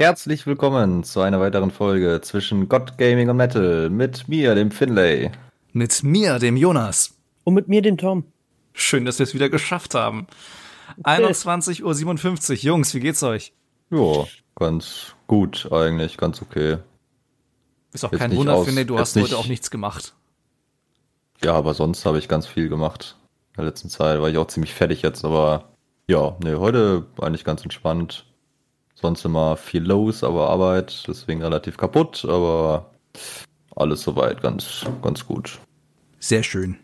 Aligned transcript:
Herzlich 0.00 0.46
willkommen 0.46 1.04
zu 1.04 1.20
einer 1.20 1.40
weiteren 1.40 1.70
Folge 1.70 2.22
zwischen 2.22 2.70
God 2.70 2.96
Gaming 2.96 3.28
und 3.28 3.36
Metal 3.36 3.90
mit 3.90 4.28
mir, 4.28 4.54
dem 4.54 4.70
Finlay. 4.70 5.30
Mit 5.74 6.02
mir, 6.02 6.38
dem 6.38 6.56
Jonas. 6.56 7.18
Und 7.44 7.52
mit 7.52 7.68
mir, 7.68 7.82
dem 7.82 7.98
Tom. 7.98 8.24
Schön, 8.72 9.04
dass 9.04 9.18
wir 9.18 9.24
es 9.24 9.34
wieder 9.34 9.50
geschafft 9.50 9.94
haben. 9.94 10.26
21.57 11.02 12.50
Uhr. 12.50 12.56
Jungs, 12.56 12.94
wie 12.94 13.00
geht's 13.00 13.22
euch? 13.22 13.52
Ja, 13.90 14.24
ganz 14.54 15.14
gut 15.26 15.68
eigentlich, 15.70 16.16
ganz 16.16 16.40
okay. 16.40 16.78
Ist 17.92 18.02
auch 18.02 18.10
kein 18.10 18.34
Wunder, 18.34 18.54
aus, 18.54 18.66
Finlay, 18.66 18.86
du 18.86 18.98
hast 18.98 19.14
heute 19.16 19.36
auch 19.36 19.48
nichts 19.48 19.70
gemacht. 19.70 20.14
Ja, 21.44 21.52
aber 21.52 21.74
sonst 21.74 22.06
habe 22.06 22.18
ich 22.18 22.26
ganz 22.26 22.46
viel 22.46 22.70
gemacht. 22.70 23.18
In 23.50 23.56
der 23.56 23.66
letzten 23.66 23.90
Zeit 23.90 24.18
war 24.18 24.30
ich 24.30 24.38
auch 24.38 24.46
ziemlich 24.46 24.72
fertig 24.72 25.02
jetzt, 25.02 25.26
aber 25.26 25.74
ja, 26.08 26.38
nee, 26.42 26.54
heute 26.54 27.04
eigentlich 27.20 27.44
ganz 27.44 27.62
entspannt. 27.64 28.24
Sonst 29.00 29.24
immer 29.24 29.56
viel 29.56 29.82
los, 29.82 30.22
aber 30.22 30.50
Arbeit, 30.50 31.04
deswegen 31.08 31.42
relativ 31.42 31.76
kaputt, 31.78 32.24
aber 32.28 32.90
alles 33.76 34.02
soweit 34.02 34.42
ganz, 34.42 34.84
ganz 35.02 35.26
gut. 35.26 35.58
Sehr 36.18 36.42
schön. 36.42 36.76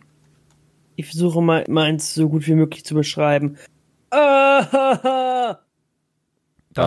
Ich 0.97 1.07
versuche 1.07 1.43
mal 1.43 1.65
meins 1.69 2.15
so 2.15 2.29
gut 2.29 2.47
wie 2.47 2.55
möglich 2.55 2.85
zu 2.85 2.95
beschreiben. 2.95 3.57
Ah, 4.09 5.59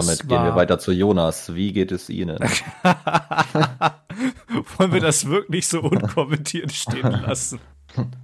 Damit 0.01 0.27
gehen 0.27 0.43
wir 0.43 0.55
weiter 0.55 0.77
zu 0.77 0.91
Jonas. 0.91 1.55
Wie 1.55 1.73
geht 1.73 1.91
es 1.91 2.09
Ihnen? 2.09 2.37
Wollen 4.77 4.93
wir 4.93 5.01
das 5.01 5.27
wirklich 5.27 5.67
so 5.67 5.81
unkommentiert 5.81 6.71
stehen 6.71 7.09
lassen? 7.09 7.59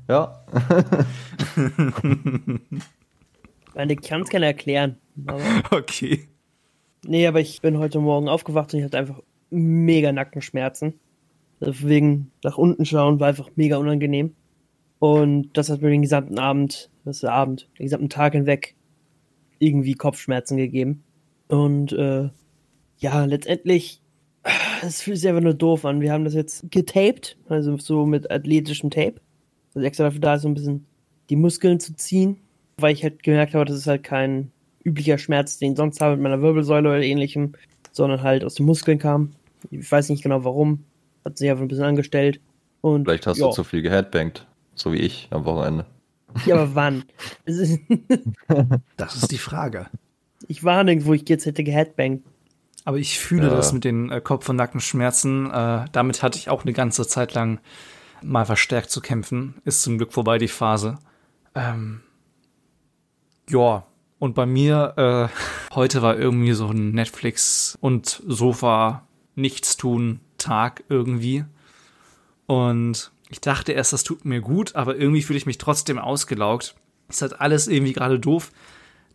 Ja. 0.07 0.45
ich 3.75 4.01
kann 4.01 4.21
es 4.21 4.29
gerne 4.29 4.45
erklären. 4.45 4.97
okay. 5.71 6.27
Nee, 7.07 7.27
aber 7.27 7.39
ich 7.39 7.61
bin 7.61 7.77
heute 7.77 7.99
Morgen 7.99 8.27
aufgewacht 8.27 8.73
und 8.73 8.79
ich 8.79 8.85
hatte 8.85 8.97
einfach 8.97 9.21
mega 9.51 10.11
Nackenschmerzen. 10.11 10.95
Deswegen 11.61 12.31
nach 12.43 12.57
unten 12.57 12.85
schauen 12.85 13.19
war 13.19 13.27
einfach 13.27 13.51
mega 13.55 13.77
unangenehm. 13.77 14.35
Und 14.97 15.49
das 15.53 15.69
hat 15.69 15.81
mir 15.81 15.91
den 15.91 16.01
gesamten 16.01 16.39
Abend, 16.39 16.89
das 17.03 17.17
ist 17.17 17.23
der 17.23 17.33
Abend, 17.33 17.69
den 17.77 17.85
gesamten 17.85 18.09
Tag 18.09 18.33
hinweg 18.33 18.75
irgendwie 19.59 19.93
Kopfschmerzen 19.93 20.57
gegeben. 20.57 21.03
Und 21.47 21.93
äh, 21.93 22.29
ja, 22.97 23.25
letztendlich, 23.25 24.01
es 24.81 25.03
fühlt 25.03 25.19
sich 25.19 25.29
einfach 25.29 25.43
nur 25.43 25.53
doof 25.53 25.85
an. 25.85 26.01
Wir 26.01 26.11
haben 26.11 26.25
das 26.25 26.33
jetzt 26.33 26.71
getaped, 26.71 27.37
also 27.47 27.77
so 27.77 28.07
mit 28.07 28.31
athletischem 28.31 28.89
Tape. 28.89 29.21
Also 29.75 29.85
extra 29.85 30.05
dafür 30.05 30.21
da 30.21 30.35
ist, 30.35 30.41
so 30.41 30.47
ein 30.47 30.55
bisschen 30.55 30.85
die 31.29 31.35
Muskeln 31.35 31.79
zu 31.79 31.95
ziehen, 31.95 32.37
weil 32.77 32.93
ich 32.93 33.03
halt 33.03 33.21
gemerkt 33.21 33.53
habe, 33.53 33.65
das 33.65 33.77
ist 33.77 33.87
halt 33.87 34.03
kein 34.03 34.51
üblicher 34.85 35.17
Schmerz, 35.17 35.57
den 35.57 35.71
ich 35.71 35.77
sonst 35.77 35.99
habe 35.99 36.15
mit 36.15 36.23
meiner 36.23 36.41
Wirbelsäule 36.41 36.89
oder 36.89 37.01
ähnlichem, 37.01 37.53
sondern 37.91 38.21
halt 38.21 38.43
aus 38.43 38.55
den 38.55 38.65
Muskeln 38.65 38.99
kam. 38.99 39.31
Ich 39.71 39.91
weiß 39.91 40.09
nicht 40.09 40.23
genau 40.23 40.43
warum. 40.43 40.85
Hat 41.23 41.37
sich 41.37 41.49
einfach 41.49 41.63
ein 41.63 41.67
bisschen 41.67 41.85
angestellt. 41.85 42.39
Und, 42.81 43.05
Vielleicht 43.05 43.25
hast 43.25 43.39
jo. 43.39 43.47
du 43.47 43.53
zu 43.53 43.63
viel 43.63 43.81
geheadbangt, 43.81 44.45
so 44.75 44.93
wie 44.93 44.97
ich 44.97 45.27
am 45.31 45.45
Wochenende. 45.45 45.85
Ja, 46.45 46.55
aber 46.55 46.75
wann? 46.75 47.03
das 48.97 49.15
ist 49.15 49.31
die 49.31 49.37
Frage. 49.37 49.87
Ich 50.47 50.63
war 50.63 50.83
nirgendwo, 50.83 51.13
ich 51.13 51.27
jetzt 51.27 51.45
hätte 51.45 51.63
geheadbangt. 51.63 52.23
Aber 52.83 52.97
ich 52.97 53.17
fühle 53.17 53.47
ja. 53.47 53.55
das 53.55 53.73
mit 53.73 53.83
den 53.83 54.11
äh, 54.11 54.21
Kopf- 54.21 54.47
und 54.47 54.57
Nackenschmerzen. 54.57 55.49
Äh, 55.49 55.85
damit 55.91 56.21
hatte 56.21 56.37
ich 56.37 56.49
auch 56.49 56.63
eine 56.63 56.73
ganze 56.73 57.07
Zeit 57.07 57.33
lang 57.33 57.59
mal 58.21 58.45
verstärkt 58.45 58.91
zu 58.91 59.01
kämpfen. 59.01 59.55
Ist 59.65 59.81
zum 59.81 59.97
Glück 59.97 60.13
vorbei, 60.13 60.37
die 60.37 60.47
Phase. 60.47 60.99
Ähm, 61.55 62.01
ja, 63.49 63.87
und 64.19 64.35
bei 64.35 64.45
mir, 64.45 64.93
äh, 64.97 65.73
heute 65.75 66.01
war 66.01 66.17
irgendwie 66.17 66.53
so 66.53 66.67
ein 66.67 66.91
Netflix 66.91 67.77
und 67.81 68.21
Sofa 68.27 69.07
Nichtstun 69.35 70.21
Tag 70.37 70.83
irgendwie. 70.89 71.45
Und 72.45 73.11
ich 73.29 73.41
dachte 73.41 73.71
erst, 73.71 73.93
das 73.93 74.03
tut 74.03 74.25
mir 74.25 74.41
gut, 74.41 74.75
aber 74.75 74.95
irgendwie 74.95 75.23
fühle 75.23 75.37
ich 75.37 75.45
mich 75.45 75.57
trotzdem 75.57 75.97
ausgelaugt. 75.97 76.75
Es 77.09 77.21
hat 77.21 77.41
alles 77.41 77.67
irgendwie 77.67 77.93
gerade 77.93 78.19
doof, 78.19 78.51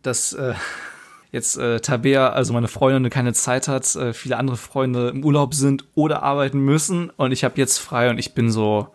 dass 0.01 0.33
äh, 0.33 0.53
jetzt 1.31 1.57
äh, 1.57 1.79
Tabea, 1.79 2.29
also 2.29 2.53
meine 2.53 2.67
Freundin, 2.67 3.09
keine 3.09 3.33
Zeit 3.33 3.67
hat, 3.67 3.95
äh, 3.95 4.13
viele 4.13 4.37
andere 4.37 4.57
Freunde 4.57 5.09
im 5.09 5.23
Urlaub 5.23 5.53
sind 5.53 5.85
oder 5.95 6.23
arbeiten 6.23 6.59
müssen 6.59 7.09
und 7.11 7.31
ich 7.31 7.43
habe 7.43 7.57
jetzt 7.57 7.77
frei 7.77 8.09
und 8.09 8.17
ich 8.17 8.33
bin 8.33 8.51
so, 8.51 8.89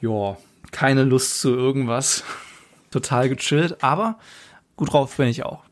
ja, 0.00 0.36
keine 0.70 1.04
Lust 1.04 1.40
zu 1.40 1.54
irgendwas. 1.54 2.24
Total 2.90 3.28
gechillt, 3.28 3.82
aber 3.82 4.18
gut 4.76 4.92
drauf 4.92 5.16
bin 5.16 5.28
ich 5.28 5.44
auch. 5.44 5.64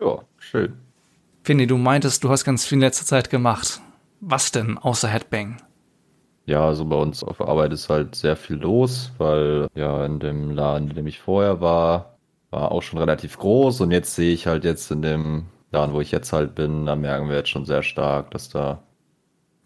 Ja, 0.00 0.20
schön. 0.38 0.74
Finny, 1.42 1.66
du 1.66 1.76
meintest, 1.76 2.24
du 2.24 2.30
hast 2.30 2.44
ganz 2.44 2.64
viel 2.66 2.76
in 2.76 2.82
letzter 2.82 3.06
Zeit 3.06 3.30
gemacht. 3.30 3.80
Was 4.20 4.50
denn 4.50 4.78
außer 4.78 5.08
Headbang? 5.08 5.56
Ja, 6.46 6.66
also 6.66 6.84
bei 6.84 6.96
uns 6.96 7.22
auf 7.22 7.40
Arbeit 7.40 7.72
ist 7.72 7.88
halt 7.88 8.14
sehr 8.14 8.36
viel 8.36 8.56
los, 8.56 9.12
weil 9.18 9.68
ja 9.74 10.04
in 10.04 10.18
dem 10.18 10.50
Laden, 10.50 10.88
in 10.88 10.96
dem 10.96 11.06
ich 11.06 11.20
vorher 11.20 11.60
war, 11.60 12.18
war 12.50 12.72
auch 12.72 12.82
schon 12.82 12.98
relativ 12.98 13.38
groß 13.38 13.82
und 13.82 13.90
jetzt 13.90 14.14
sehe 14.14 14.32
ich 14.32 14.46
halt 14.46 14.64
jetzt 14.64 14.90
in 14.90 15.02
dem 15.02 15.46
Laden, 15.70 15.94
wo 15.94 16.00
ich 16.00 16.10
jetzt 16.10 16.32
halt 16.32 16.54
bin, 16.54 16.86
da 16.86 16.96
merken 16.96 17.28
wir 17.28 17.36
jetzt 17.36 17.50
schon 17.50 17.66
sehr 17.66 17.82
stark, 17.82 18.30
dass 18.30 18.48
da 18.48 18.82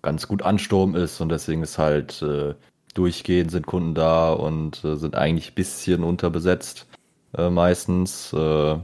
ganz 0.03 0.27
gut 0.27 0.43
Ansturm 0.43 0.97
ist 0.97 1.21
und 1.21 1.29
deswegen 1.29 1.63
ist 1.63 1.79
halt 1.79 2.21
äh, 2.23 2.55
durchgehend 2.95 3.53
sind 3.53 3.67
Kunden 3.67 3.95
da 3.95 4.33
und 4.33 4.85
äh, 4.85 4.97
sind 4.97 5.15
eigentlich 5.15 5.53
ein 5.53 5.55
bisschen 5.55 6.03
unterbesetzt 6.03 6.89
äh, 7.37 7.51
meistens. 7.51 8.33
Äh, 8.33 8.79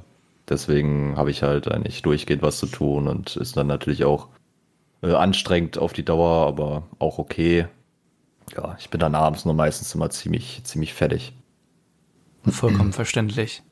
deswegen 0.49 1.17
habe 1.17 1.31
ich 1.31 1.43
halt 1.43 1.71
eigentlich 1.71 2.03
durchgehend 2.03 2.43
was 2.43 2.59
zu 2.59 2.67
tun 2.67 3.09
und 3.09 3.37
ist 3.37 3.57
dann 3.57 3.67
natürlich 3.67 4.05
auch 4.05 4.29
äh, 5.03 5.13
anstrengend 5.13 5.79
auf 5.79 5.93
die 5.93 6.05
Dauer, 6.05 6.47
aber 6.47 6.85
auch 6.99 7.19
okay. 7.19 7.67
Ja, 8.57 8.77
ich 8.79 8.91
bin 8.91 9.01
dann 9.01 9.15
abends 9.15 9.45
nur 9.45 9.55
meistens 9.55 9.95
immer 9.95 10.11
ziemlich, 10.11 10.63
ziemlich 10.65 10.95
fertig. 10.95 11.33
Vollkommen 12.47 12.93
verständlich. 12.95 13.63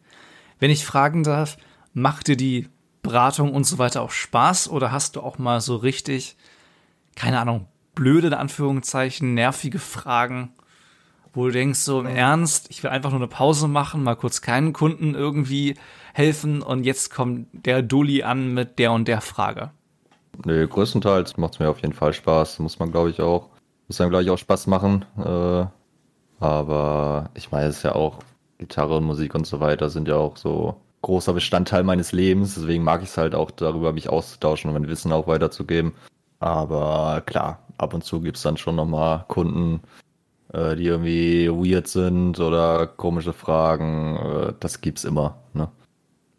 Wenn 0.58 0.70
ich 0.70 0.84
fragen 0.84 1.24
darf, 1.24 1.56
macht 1.92 2.28
dir 2.28 2.36
die 2.36 2.68
Beratung 3.02 3.54
und 3.54 3.64
so 3.64 3.78
weiter 3.78 4.02
auch 4.02 4.10
Spaß 4.10 4.68
oder 4.68 4.92
hast 4.92 5.16
du 5.16 5.20
auch 5.20 5.38
mal 5.38 5.60
so 5.60 5.76
richtig, 5.76 6.36
keine 7.14 7.40
Ahnung, 7.40 7.68
blöde 7.94 8.28
in 8.28 8.34
Anführungszeichen, 8.34 9.34
nervige 9.34 9.78
Fragen, 9.78 10.52
wo 11.36 11.46
du 11.46 11.52
denkst, 11.52 11.80
so 11.80 12.00
im 12.00 12.06
Ernst, 12.06 12.66
ich 12.70 12.82
will 12.82 12.90
einfach 12.90 13.10
nur 13.10 13.20
eine 13.20 13.28
Pause 13.28 13.68
machen, 13.68 14.02
mal 14.02 14.16
kurz 14.16 14.40
keinen 14.40 14.72
Kunden 14.72 15.14
irgendwie 15.14 15.76
helfen 16.14 16.62
und 16.62 16.84
jetzt 16.84 17.14
kommt 17.14 17.48
der 17.52 17.82
Dulli 17.82 18.22
an 18.22 18.54
mit 18.54 18.78
der 18.78 18.92
und 18.92 19.06
der 19.06 19.20
Frage. 19.20 19.70
Nee, 20.44 20.66
größtenteils 20.66 21.36
macht 21.36 21.54
es 21.54 21.58
mir 21.60 21.68
auf 21.68 21.80
jeden 21.80 21.94
Fall 21.94 22.12
Spaß. 22.12 22.58
Muss 22.58 22.78
man, 22.78 22.90
glaube 22.90 23.10
ich, 23.10 23.20
auch. 23.20 23.48
Muss 23.88 23.98
dann, 23.98 24.10
glaube 24.10 24.24
ich, 24.24 24.30
auch 24.30 24.38
Spaß 24.38 24.66
machen. 24.66 25.04
Äh, 25.18 25.66
aber 26.40 27.30
ich 27.34 27.52
meine, 27.52 27.68
es 27.68 27.78
ist 27.78 27.82
ja 27.84 27.94
auch 27.94 28.18
Gitarre 28.58 28.96
und 28.96 29.04
Musik 29.04 29.34
und 29.34 29.46
so 29.46 29.60
weiter 29.60 29.90
sind 29.90 30.08
ja 30.08 30.16
auch 30.16 30.36
so 30.36 30.76
großer 31.02 31.32
Bestandteil 31.32 31.84
meines 31.84 32.12
Lebens. 32.12 32.54
Deswegen 32.54 32.84
mag 32.84 33.02
ich 33.02 33.08
es 33.10 33.16
halt 33.16 33.34
auch 33.34 33.50
darüber, 33.50 33.92
mich 33.92 34.08
auszutauschen 34.08 34.70
und 34.70 34.80
mein 34.80 34.90
Wissen 34.90 35.12
auch 35.12 35.26
weiterzugeben. 35.26 35.92
Aber 36.40 37.22
klar, 37.24 37.60
ab 37.78 37.94
und 37.94 38.04
zu 38.04 38.20
gibt 38.20 38.36
es 38.36 38.42
dann 38.42 38.56
schon 38.56 38.76
nochmal 38.76 39.24
Kunden, 39.28 39.80
äh, 40.52 40.76
die 40.76 40.84
irgendwie 40.84 41.48
weird 41.48 41.88
sind 41.88 42.38
oder 42.40 42.86
komische 42.86 43.32
Fragen. 43.32 44.16
Äh, 44.16 44.52
das 44.60 44.80
gibt's 44.80 45.04
immer. 45.04 45.38
Ne? 45.54 45.68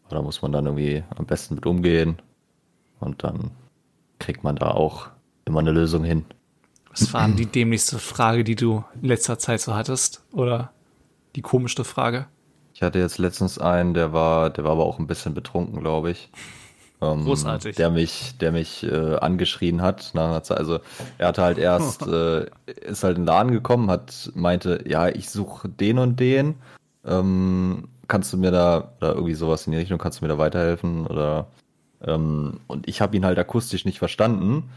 Da 0.09 0.21
muss 0.21 0.41
man 0.41 0.51
dann 0.51 0.65
irgendwie 0.65 1.03
am 1.15 1.25
besten 1.25 1.55
mit 1.55 1.65
umgehen. 1.65 2.21
Und 2.99 3.23
dann 3.23 3.51
kriegt 4.19 4.43
man 4.43 4.55
da 4.55 4.71
auch 4.71 5.07
immer 5.45 5.59
eine 5.59 5.71
Lösung 5.71 6.03
hin. 6.03 6.25
Was 6.89 7.13
war 7.13 7.27
denn 7.27 7.35
die 7.35 7.45
dämlichste 7.45 7.99
Frage, 7.99 8.43
die 8.43 8.55
du 8.55 8.83
in 9.01 9.09
letzter 9.09 9.37
Zeit 9.37 9.61
so 9.61 9.75
hattest? 9.75 10.23
Oder 10.31 10.71
die 11.35 11.41
komischste 11.41 11.83
Frage? 11.83 12.27
Ich 12.73 12.81
hatte 12.81 12.99
jetzt 12.99 13.17
letztens 13.17 13.59
einen, 13.59 13.93
der 13.93 14.13
war, 14.13 14.49
der 14.49 14.63
war 14.63 14.71
aber 14.71 14.85
auch 14.85 14.99
ein 14.99 15.07
bisschen 15.07 15.33
betrunken, 15.33 15.79
glaube 15.79 16.11
ich. 16.11 16.29
Ähm, 17.01 17.25
Großartig. 17.25 17.75
Der 17.75 17.91
mich, 17.91 18.37
der 18.39 18.51
mich 18.51 18.83
äh, 18.83 19.15
angeschrien 19.15 19.81
hat. 19.81 20.13
Also 20.15 20.79
er 21.17 21.27
hatte 21.27 21.41
halt 21.43 21.57
erst, 21.57 22.01
äh, 22.07 22.45
ist 22.65 23.03
halt 23.03 23.17
in 23.17 23.23
den 23.23 23.27
Laden 23.27 23.51
gekommen, 23.51 23.91
hat, 23.91 24.31
meinte, 24.33 24.83
ja, 24.87 25.07
ich 25.07 25.29
suche 25.29 25.69
den 25.69 25.99
und 25.99 26.19
den. 26.19 26.55
Ähm, 27.05 27.87
kannst 28.07 28.33
du 28.33 28.37
mir 28.37 28.51
da, 28.51 28.93
oder 28.99 29.13
irgendwie 29.13 29.35
sowas 29.35 29.67
in 29.67 29.73
die 29.73 29.77
Richtung, 29.77 29.99
kannst 29.99 30.21
du 30.21 30.25
mir 30.25 30.29
da 30.29 30.37
weiterhelfen? 30.37 31.05
Oder 31.07 31.47
ähm, 32.01 32.59
und 32.67 32.87
ich 32.87 33.01
habe 33.01 33.15
ihn 33.15 33.25
halt 33.25 33.37
akustisch 33.37 33.85
nicht 33.85 33.99
verstanden, 33.99 34.69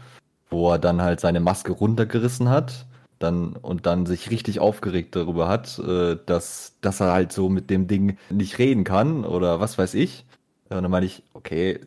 wo 0.49 0.71
er 0.71 0.79
dann 0.79 1.01
halt 1.01 1.19
seine 1.19 1.39
Maske 1.39 1.71
runtergerissen 1.71 2.49
hat 2.49 2.85
dann 3.21 3.53
und 3.53 3.85
dann 3.85 4.05
sich 4.05 4.31
richtig 4.31 4.59
aufgeregt 4.59 5.15
darüber 5.15 5.47
hat, 5.47 5.79
äh, 5.79 6.17
dass, 6.25 6.77
dass 6.81 6.99
er 6.99 7.11
halt 7.11 7.31
so 7.31 7.49
mit 7.49 7.69
dem 7.69 7.87
Ding 7.87 8.17
nicht 8.29 8.57
reden 8.57 8.83
kann 8.83 9.25
oder 9.25 9.59
was 9.59 9.77
weiß 9.77 9.93
ich. 9.93 10.25
Und 10.69 10.81
dann 10.81 10.91
meine 10.91 11.05
ich, 11.05 11.23
okay, 11.33 11.79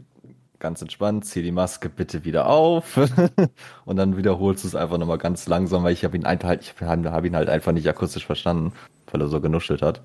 ganz 0.64 0.81
entspannt, 0.81 1.26
zieh 1.26 1.43
die 1.43 1.52
Maske 1.52 1.90
bitte 1.90 2.25
wieder 2.25 2.49
auf 2.49 2.99
und 3.84 3.96
dann 3.96 4.16
wiederholst 4.16 4.64
du 4.64 4.69
es 4.69 4.75
einfach 4.75 4.96
nochmal 4.96 5.19
ganz 5.19 5.46
langsam, 5.46 5.84
weil 5.84 5.93
ich 5.93 6.06
habe 6.06 6.16
ihn 6.16 6.25
halt, 6.25 6.43
ich 6.62 6.75
hab 6.81 7.25
ihn 7.26 7.37
halt 7.37 7.50
einfach 7.50 7.72
nicht 7.72 7.87
akustisch 7.87 8.25
verstanden, 8.25 8.72
weil 9.12 9.20
er 9.20 9.28
so 9.28 9.43
genuschelt 9.43 9.82
hat. 9.82 10.00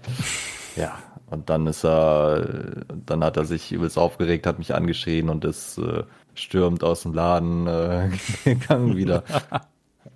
Ja, 0.75 0.99
und 1.27 1.49
dann 1.49 1.65
ist 1.65 1.85
er, 1.85 2.83
dann 3.05 3.23
hat 3.23 3.37
er 3.37 3.45
sich 3.45 3.71
übelst 3.71 3.97
aufgeregt, 3.97 4.45
hat 4.45 4.59
mich 4.59 4.75
angeschrien 4.75 5.29
und 5.29 5.45
ist 5.45 5.77
äh, 5.77 6.03
stürmt 6.33 6.83
aus 6.83 7.03
dem 7.03 7.13
Laden 7.13 7.65
äh, 7.65 8.09
gegangen 8.43 8.97
wieder. 8.97 9.23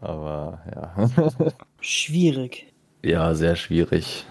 Aber 0.02 0.60
ja. 0.76 1.10
Schwierig. 1.80 2.74
Ja, 3.02 3.34
sehr 3.34 3.56
schwierig. 3.56 4.26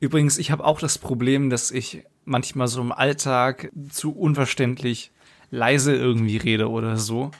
Übrigens, 0.00 0.36
ich 0.36 0.50
habe 0.50 0.66
auch 0.66 0.80
das 0.80 0.98
Problem, 0.98 1.48
dass 1.48 1.70
ich 1.70 2.04
manchmal 2.26 2.68
so 2.68 2.82
im 2.82 2.92
Alltag 2.92 3.72
zu 3.88 4.14
unverständlich 4.14 5.12
leise 5.50 5.94
irgendwie 5.94 6.36
rede 6.36 6.68
oder 6.70 6.96
so. 6.96 7.30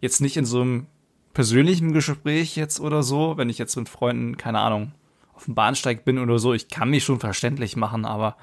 Jetzt 0.00 0.20
nicht 0.20 0.36
in 0.36 0.44
so 0.44 0.60
einem 0.60 0.86
persönlichen 1.34 1.92
Gespräch 1.92 2.56
jetzt 2.56 2.80
oder 2.80 3.02
so, 3.02 3.36
wenn 3.36 3.50
ich 3.50 3.58
jetzt 3.58 3.76
mit 3.76 3.88
Freunden, 3.88 4.36
keine 4.36 4.60
Ahnung, 4.60 4.92
auf 5.34 5.44
dem 5.44 5.54
Bahnsteig 5.54 6.04
bin 6.04 6.18
oder 6.18 6.38
so, 6.38 6.54
ich 6.54 6.68
kann 6.68 6.90
mich 6.90 7.04
schon 7.04 7.20
verständlich 7.20 7.76
machen, 7.76 8.04
aber 8.04 8.36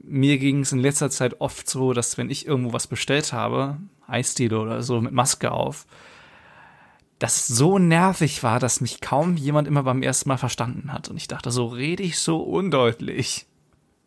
mir 0.00 0.38
ging 0.38 0.60
es 0.60 0.72
in 0.72 0.80
letzter 0.80 1.10
Zeit 1.10 1.40
oft 1.40 1.68
so, 1.68 1.92
dass 1.92 2.18
wenn 2.18 2.30
ich 2.30 2.46
irgendwo 2.46 2.72
was 2.72 2.86
bestellt 2.86 3.32
habe, 3.32 3.78
Eisdiele 4.06 4.58
oder 4.58 4.82
so 4.82 5.00
mit 5.00 5.12
Maske 5.12 5.52
auf, 5.52 5.86
das 7.18 7.46
so 7.46 7.78
nervig 7.78 8.42
war, 8.42 8.58
dass 8.58 8.80
mich 8.80 9.00
kaum 9.00 9.36
jemand 9.36 9.68
immer 9.68 9.82
beim 9.84 10.02
ersten 10.02 10.28
Mal 10.28 10.36
verstanden 10.36 10.92
hat. 10.92 11.08
Und 11.08 11.16
ich 11.16 11.28
dachte, 11.28 11.50
so 11.50 11.66
rede 11.66 12.02
ich 12.02 12.18
so 12.18 12.38
undeutlich. 12.42 13.46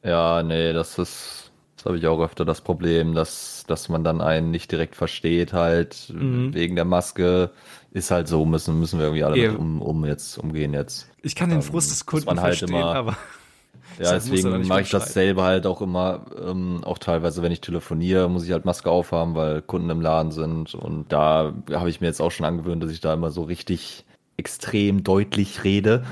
Ja, 0.03 0.43
nee, 0.43 0.73
das 0.73 0.99
ist, 0.99 1.46
habe 1.87 1.97
ich 1.97 2.07
auch 2.07 2.19
öfter 2.19 2.45
das 2.45 2.61
Problem, 2.61 3.15
dass, 3.15 3.63
dass 3.67 3.89
man 3.89 4.03
dann 4.03 4.21
einen 4.21 4.51
nicht 4.51 4.71
direkt 4.71 4.95
versteht, 4.95 5.53
halt, 5.53 6.11
mhm. 6.13 6.53
wegen 6.53 6.75
der 6.75 6.85
Maske. 6.85 7.51
Ist 7.91 8.11
halt 8.11 8.27
so, 8.27 8.45
müssen, 8.45 8.79
müssen 8.79 8.99
wir 8.99 9.07
irgendwie 9.07 9.23
alle 9.23 9.37
ja. 9.37 9.51
um, 9.53 9.81
um 9.81 10.05
jetzt 10.05 10.37
umgehen 10.37 10.73
jetzt. 10.73 11.09
Ich 11.23 11.35
kann 11.35 11.49
den 11.49 11.59
ähm, 11.59 11.63
Frust 11.63 11.89
des 11.89 12.05
Kunden 12.05 12.27
halt 12.41 12.57
verstehen, 12.57 12.69
immer, 12.69 12.93
aber 12.93 13.17
ja, 13.99 14.13
deswegen 14.13 14.67
mache 14.67 14.81
ich 14.81 14.89
das 14.89 15.13
selber 15.13 15.43
halt 15.43 15.65
auch 15.65 15.81
immer, 15.81 16.25
ähm, 16.39 16.83
auch 16.83 16.99
teilweise, 16.99 17.41
wenn 17.41 17.51
ich 17.51 17.61
telefoniere, 17.61 18.29
muss 18.29 18.45
ich 18.45 18.51
halt 18.51 18.65
Maske 18.65 18.91
aufhaben, 18.91 19.33
weil 19.33 19.61
Kunden 19.61 19.89
im 19.89 20.01
Laden 20.01 20.31
sind. 20.31 20.75
Und 20.75 21.11
da 21.11 21.53
habe 21.71 21.89
ich 21.89 22.01
mir 22.01 22.07
jetzt 22.07 22.21
auch 22.21 22.31
schon 22.31 22.45
angewöhnt, 22.45 22.83
dass 22.83 22.91
ich 22.91 23.01
da 23.01 23.13
immer 23.13 23.31
so 23.31 23.43
richtig 23.43 24.05
extrem 24.37 25.03
deutlich 25.03 25.63
rede. 25.63 26.05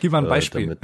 Gib 0.00 0.12
mal 0.12 0.18
ein 0.18 0.24
äh, 0.26 0.28
Beispiel. 0.28 0.62
Damit, 0.62 0.80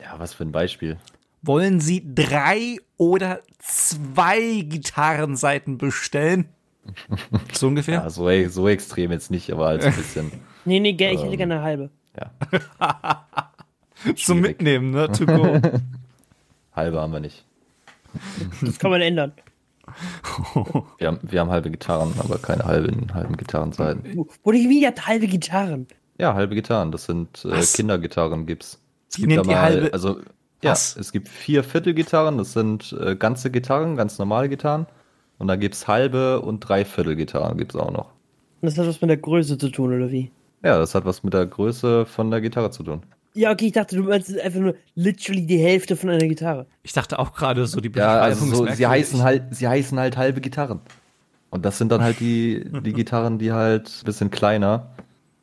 ja, 0.00 0.14
was 0.18 0.34
für 0.34 0.44
ein 0.44 0.52
Beispiel? 0.52 0.98
Wollen 1.42 1.80
Sie 1.80 2.14
drei 2.14 2.78
oder 2.96 3.40
zwei 3.58 4.62
Gitarrenseiten 4.62 5.76
bestellen? 5.76 6.48
so 7.52 7.68
ungefähr? 7.68 7.94
Ja, 7.94 8.10
so, 8.10 8.28
so 8.48 8.68
extrem 8.68 9.10
jetzt 9.10 9.30
nicht, 9.30 9.52
aber 9.52 9.66
halt 9.66 9.84
ein 9.84 9.94
bisschen. 9.94 10.32
nee, 10.64 10.80
nee, 10.80 10.90
ich 10.90 11.00
hätte 11.00 11.24
ähm, 11.24 11.36
gerne 11.36 11.54
eine 11.54 11.62
halbe. 11.62 11.90
Ja. 12.18 13.26
Zum 14.16 14.40
Mitnehmen, 14.40 14.90
ne? 14.90 15.10
To 15.10 15.26
go. 15.26 15.60
halbe 16.74 17.00
haben 17.00 17.12
wir 17.12 17.20
nicht. 17.20 17.44
Das 18.60 18.78
kann 18.78 18.90
man 18.90 19.00
ändern. 19.00 19.32
Wir 20.98 21.08
haben, 21.08 21.18
wir 21.22 21.40
haben 21.40 21.50
halbe 21.50 21.70
Gitarren, 21.70 22.14
aber 22.18 22.38
keine 22.38 22.64
halben, 22.64 23.12
halben 23.14 23.36
Gitarrenseiten. 23.36 24.26
Wurde 24.42 24.58
wie 24.58 24.86
hat 24.86 25.06
halbe 25.06 25.26
Gitarren? 25.26 25.86
Ja, 26.18 26.34
halbe 26.34 26.54
Gitarren. 26.54 26.92
Das 26.92 27.04
sind 27.04 27.44
äh, 27.44 27.60
Kindergitarren 27.60 28.46
gibt's. 28.46 28.80
Es 29.10 29.18
Wie 29.18 29.26
nennt 29.26 29.46
ihr 29.46 29.60
halbe? 29.60 29.92
Also 29.92 30.20
ja, 30.62 30.72
es 30.72 31.12
gibt 31.12 31.28
vier 31.28 31.64
Viertelgitarren. 31.64 32.38
Das 32.38 32.52
sind 32.52 32.96
äh, 33.00 33.16
ganze 33.16 33.50
Gitarren, 33.50 33.96
ganz 33.96 34.18
normale 34.18 34.48
Gitarren. 34.48 34.86
Und 35.38 35.48
da 35.48 35.56
gibt's 35.56 35.88
halbe 35.88 36.40
und 36.40 36.60
Dreiviertelgitarren 36.60 37.58
gibt's 37.58 37.74
auch 37.74 37.90
noch. 37.90 38.12
Und 38.60 38.70
das 38.70 38.78
hat 38.78 38.86
was 38.86 39.00
mit 39.00 39.10
der 39.10 39.16
Größe 39.16 39.58
zu 39.58 39.70
tun, 39.70 39.92
oder 39.92 40.10
wie? 40.10 40.30
Ja, 40.62 40.78
das 40.78 40.94
hat 40.94 41.04
was 41.04 41.24
mit 41.24 41.34
der 41.34 41.46
Größe 41.46 42.06
von 42.06 42.30
der 42.30 42.40
Gitarre 42.40 42.70
zu 42.70 42.84
tun. 42.84 43.02
Ja, 43.34 43.50
okay, 43.50 43.66
ich 43.66 43.72
dachte, 43.72 43.96
du 43.96 44.02
meinst 44.02 44.38
einfach 44.38 44.60
nur 44.60 44.74
literally 44.94 45.46
die 45.46 45.58
Hälfte 45.58 45.96
von 45.96 46.10
einer 46.10 46.28
Gitarre. 46.28 46.66
Ich 46.82 46.92
dachte 46.92 47.18
auch 47.18 47.32
gerade 47.32 47.66
so 47.66 47.80
die 47.80 47.90
Ja, 47.92 48.20
also 48.20 48.44
so, 48.46 48.66
sie 48.66 48.86
heißen 48.86 49.22
halt, 49.22 49.54
sie 49.54 49.66
heißen 49.66 49.98
halt 49.98 50.16
halbe 50.16 50.40
Gitarren. 50.40 50.80
Und 51.50 51.64
das 51.64 51.78
sind 51.78 51.90
dann 51.90 52.02
halt 52.02 52.20
die, 52.20 52.64
die 52.84 52.92
Gitarren, 52.92 53.38
die 53.38 53.52
halt 53.52 53.90
ein 54.02 54.04
bisschen 54.04 54.30
kleiner 54.30 54.90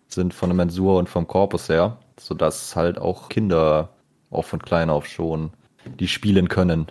sind 0.07 0.33
von 0.33 0.49
der 0.49 0.55
Mensur 0.55 0.97
und 0.97 1.09
vom 1.09 1.27
Korpus 1.27 1.67
her, 1.67 1.97
sodass 2.19 2.75
halt 2.75 2.99
auch 2.99 3.29
Kinder 3.29 3.89
auch 4.31 4.45
von 4.45 4.61
klein 4.61 4.89
auf 4.89 5.07
schon 5.07 5.51
die 5.99 6.07
spielen 6.07 6.49
können. 6.49 6.87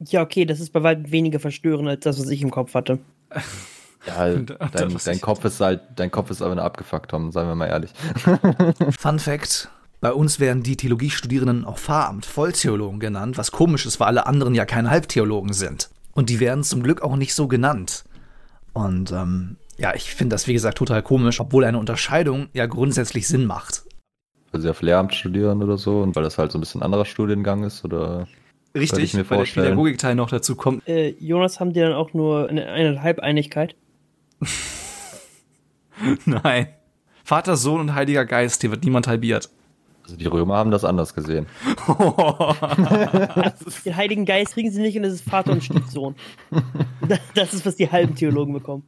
Ja, 0.00 0.22
okay, 0.22 0.44
das 0.44 0.60
ist 0.60 0.72
bei 0.72 0.82
weitem 0.82 1.10
weniger 1.12 1.40
verstörend 1.40 1.88
als 1.88 2.04
das, 2.04 2.18
was 2.18 2.28
ich 2.28 2.42
im 2.42 2.50
Kopf 2.50 2.74
hatte. 2.74 2.98
Ja, 4.06 4.28
dein, 4.72 4.96
dein 5.04 5.20
Kopf 5.20 5.44
ist 5.44 5.60
halt, 5.60 5.82
dein 5.96 6.10
Kopf 6.10 6.30
ist 6.30 6.40
aber 6.40 6.54
nur 6.54 6.64
abgefuckt, 6.64 7.10
Tom, 7.10 7.32
seien 7.32 7.48
wir 7.48 7.54
mal 7.54 7.66
ehrlich. 7.66 7.92
Fun 8.98 9.18
Fact: 9.18 9.68
bei 10.00 10.12
uns 10.12 10.40
werden 10.40 10.62
die 10.62 10.76
Theologiestudierenden 10.76 11.66
auch 11.66 11.76
Pfarramt 11.76 12.24
Volltheologen 12.24 12.98
genannt, 12.98 13.36
was 13.36 13.52
komisch 13.52 13.84
ist, 13.84 14.00
weil 14.00 14.08
alle 14.08 14.26
anderen 14.26 14.54
ja 14.54 14.64
keine 14.64 14.88
Halbtheologen 14.88 15.52
sind. 15.52 15.90
Und 16.12 16.30
die 16.30 16.40
werden 16.40 16.64
zum 16.64 16.82
Glück 16.82 17.02
auch 17.02 17.16
nicht 17.16 17.34
so 17.34 17.46
genannt. 17.46 18.04
Und 18.72 19.12
ähm, 19.12 19.58
ja, 19.76 19.94
ich 19.94 20.14
finde 20.14 20.34
das, 20.34 20.46
wie 20.46 20.54
gesagt, 20.54 20.78
total 20.78 21.02
komisch, 21.02 21.40
obwohl 21.40 21.64
eine 21.64 21.78
Unterscheidung 21.78 22.48
ja 22.54 22.64
grundsätzlich 22.66 23.28
Sinn 23.28 23.44
macht. 23.44 23.82
Weil 24.52 24.60
sie 24.60 24.70
auf 24.70 24.82
Lehramt 24.82 25.14
studieren 25.14 25.62
oder 25.62 25.78
so 25.78 26.00
und 26.00 26.16
weil 26.16 26.24
das 26.24 26.38
halt 26.38 26.52
so 26.52 26.58
ein 26.58 26.60
bisschen 26.60 26.82
anderer 26.82 27.04
Studiengang 27.04 27.62
ist 27.62 27.84
oder. 27.84 28.26
Richtig, 28.74 29.14
weil 29.30 29.44
der 29.44 29.52
Pädagogikteil 29.52 30.14
noch 30.14 30.30
dazu 30.30 30.54
kommt. 30.54 30.86
Äh, 30.88 31.10
Jonas, 31.18 31.58
haben 31.58 31.72
die 31.72 31.80
dann 31.80 31.92
auch 31.92 32.14
nur 32.14 32.48
eine, 32.48 32.66
eine 32.66 33.02
Halbeinigkeit? 33.02 33.74
Nein. 36.24 36.68
Vater, 37.24 37.56
Sohn 37.56 37.80
und 37.80 37.94
Heiliger 37.94 38.24
Geist, 38.24 38.60
hier 38.60 38.70
wird 38.70 38.84
niemand 38.84 39.06
halbiert. 39.06 39.50
Also 40.10 40.16
die 40.16 40.26
Römer 40.26 40.56
haben 40.56 40.72
das 40.72 40.84
anders 40.84 41.14
gesehen. 41.14 41.46
Den 43.84 43.96
Heiligen 43.96 44.24
Geist 44.24 44.54
kriegen 44.54 44.72
sie 44.72 44.80
nicht 44.80 44.96
und 44.96 45.04
es 45.04 45.14
ist 45.14 45.28
Vater 45.28 45.52
und 45.52 45.62
Stiefsohn. 45.62 46.16
Das 47.34 47.54
ist, 47.54 47.64
was 47.66 47.76
die 47.76 47.90
halben 47.90 48.14
Theologen 48.14 48.52
bekommen. 48.52 48.82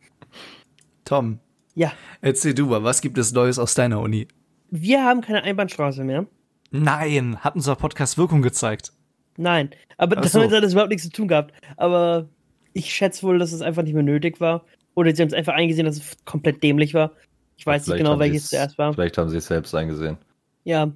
Tom. 1.05 1.39
Ja. 1.75 1.93
Erzähl 2.21 2.55
du 2.55 2.67
mal, 2.67 2.85
was 2.85 3.01
gibt 3.01 3.19
es 3.19 3.33
Neues 3.33 3.59
aus 3.59 3.75
deiner 3.75 4.01
Uni? 4.01 4.29
Wir 4.75 5.05
haben 5.05 5.21
keine 5.21 5.43
Einbahnstraße 5.43 6.03
mehr. 6.03 6.27
Nein, 6.71 7.37
hat 7.41 7.57
unser 7.57 7.77
Podcast 7.77 8.17
Wirkung 8.17 8.41
gezeigt? 8.41 8.95
Nein, 9.37 9.69
aber 9.99 10.17
damit 10.17 10.31
so. 10.31 10.41
hat 10.41 10.51
das 10.51 10.73
überhaupt 10.73 10.89
nichts 10.89 11.05
zu 11.05 11.11
tun 11.11 11.29
gehabt. 11.29 11.53
Aber 11.77 12.31
ich 12.73 12.93
schätze 12.95 13.23
wohl, 13.23 13.39
dass 13.39 13.53
es 13.53 13.61
einfach 13.61 13.83
nicht 13.83 13.93
mehr 13.93 14.03
nötig 14.03 14.41
war. 14.41 14.65
Oder 14.95 15.15
sie 15.15 15.21
haben 15.21 15.29
es 15.29 15.35
einfach 15.35 15.53
eingesehen, 15.53 15.85
dass 15.85 15.99
es 15.99 16.17
komplett 16.25 16.63
dämlich 16.63 16.95
war. 16.95 17.13
Ich 17.59 17.67
weiß 17.67 17.87
nicht 17.87 17.99
genau, 17.99 18.19
welches 18.19 18.49
zuerst 18.49 18.79
war. 18.79 18.95
Vielleicht 18.95 19.19
haben 19.19 19.29
sie 19.29 19.37
es 19.37 19.47
selbst 19.47 19.75
eingesehen. 19.75 20.17
Ja, 20.65 20.91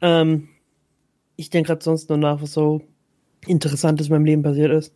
ähm, 0.00 0.48
ich 1.36 1.50
denke 1.50 1.68
gerade 1.68 1.84
sonst 1.84 2.08
nur 2.08 2.18
nach, 2.18 2.42
was 2.42 2.52
so 2.52 2.82
Interessantes 3.46 4.08
in 4.08 4.12
meinem 4.12 4.24
Leben 4.24 4.42
passiert 4.42 4.72
ist. 4.72 4.92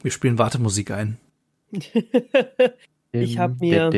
Wir 0.00 0.12
spielen 0.12 0.38
Wartemusik 0.38 0.92
ein. 0.92 1.18
ich 3.22 3.38
habe 3.38 3.54
mir. 3.60 3.90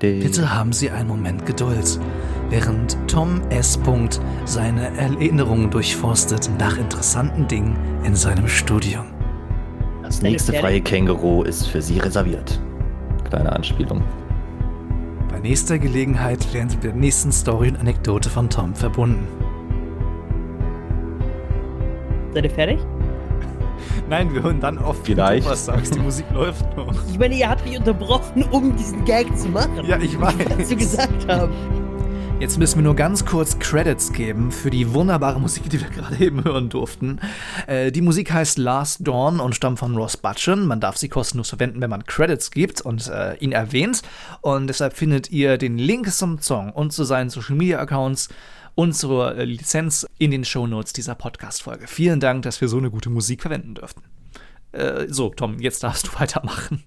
Bitte 0.00 0.54
haben 0.54 0.72
Sie 0.72 0.90
einen 0.90 1.08
Moment 1.08 1.46
Geduld, 1.46 2.00
während 2.50 2.96
Tom 3.08 3.40
S. 3.50 3.78
seine 4.44 4.96
Erinnerungen 4.96 5.70
durchforstet 5.70 6.50
nach 6.58 6.76
interessanten 6.78 7.46
Dingen 7.48 7.76
in 8.04 8.14
seinem 8.14 8.48
Studium. 8.48 9.06
Das 10.02 10.22
nächste 10.22 10.54
freie 10.54 10.80
Känguru 10.80 11.42
ist 11.42 11.66
für 11.66 11.82
Sie 11.82 11.98
reserviert. 11.98 12.60
Kleine 13.28 13.52
Anspielung. 13.52 14.02
Bei 15.30 15.38
nächster 15.38 15.78
Gelegenheit 15.78 16.52
werden 16.54 16.70
Sie 16.70 16.76
mit 16.76 16.84
der 16.84 16.94
nächsten 16.94 17.30
Story 17.30 17.68
und 17.68 17.76
Anekdote 17.76 18.30
von 18.30 18.48
Tom 18.48 18.74
verbunden. 18.74 19.28
Seid 22.32 22.44
ihr 22.44 22.50
fertig? 22.50 22.78
Nein, 24.08 24.32
wir 24.34 24.42
hören 24.42 24.60
dann 24.60 24.78
auf, 24.78 24.96
Vielleicht. 25.04 25.46
du 25.46 25.50
was 25.50 25.64
sagst. 25.66 25.94
Die 25.94 26.00
Musik 26.00 26.26
läuft 26.32 26.76
noch. 26.76 26.94
Ich 27.10 27.18
meine, 27.18 27.34
ihr 27.34 27.48
habt 27.48 27.66
mich 27.66 27.78
unterbrochen, 27.78 28.44
um 28.50 28.76
diesen 28.76 29.04
Gag 29.04 29.36
zu 29.36 29.48
machen. 29.48 29.84
Ja, 29.86 29.98
ich 29.98 30.18
weiß. 30.20 30.34
Was 30.56 30.68
du 30.68 30.76
gesagt 30.76 31.28
haben. 31.28 31.52
Jetzt 32.40 32.56
müssen 32.56 32.76
wir 32.78 32.84
nur 32.84 32.94
ganz 32.94 33.24
kurz 33.24 33.58
Credits 33.58 34.12
geben 34.12 34.52
für 34.52 34.70
die 34.70 34.94
wunderbare 34.94 35.40
Musik, 35.40 35.68
die 35.70 35.80
wir 35.80 35.88
gerade 35.88 36.24
eben 36.24 36.44
hören 36.44 36.68
durften. 36.68 37.18
Äh, 37.66 37.90
die 37.90 38.00
Musik 38.00 38.32
heißt 38.32 38.58
Last 38.58 39.04
Dawn 39.06 39.40
und 39.40 39.56
stammt 39.56 39.80
von 39.80 39.96
Ross 39.96 40.16
Butchin. 40.16 40.64
Man 40.64 40.78
darf 40.78 40.96
sie 40.96 41.08
kostenlos 41.08 41.48
verwenden, 41.48 41.80
wenn 41.80 41.90
man 41.90 42.06
Credits 42.06 42.52
gibt 42.52 42.80
und 42.80 43.08
äh, 43.08 43.34
ihn 43.38 43.50
erwähnt. 43.50 44.02
Und 44.40 44.68
deshalb 44.68 44.96
findet 44.96 45.32
ihr 45.32 45.58
den 45.58 45.78
Link 45.78 46.12
zum 46.12 46.40
Song 46.40 46.70
und 46.70 46.92
zu 46.92 47.02
seinen 47.02 47.28
Social 47.28 47.56
Media 47.56 47.80
Accounts 47.80 48.28
zur 48.92 49.36
äh, 49.36 49.44
Lizenz 49.44 50.06
in 50.18 50.30
den 50.30 50.44
Show 50.44 50.66
Notes 50.66 50.92
dieser 50.92 51.16
Podcast-Folge. 51.16 51.88
Vielen 51.88 52.20
Dank, 52.20 52.42
dass 52.42 52.60
wir 52.60 52.68
so 52.68 52.78
eine 52.78 52.90
gute 52.90 53.10
Musik 53.10 53.42
verwenden 53.42 53.74
dürften. 53.74 54.02
Äh, 54.70 55.06
so, 55.08 55.30
Tom, 55.30 55.58
jetzt 55.58 55.82
darfst 55.82 56.06
du 56.06 56.12
weitermachen. 56.20 56.84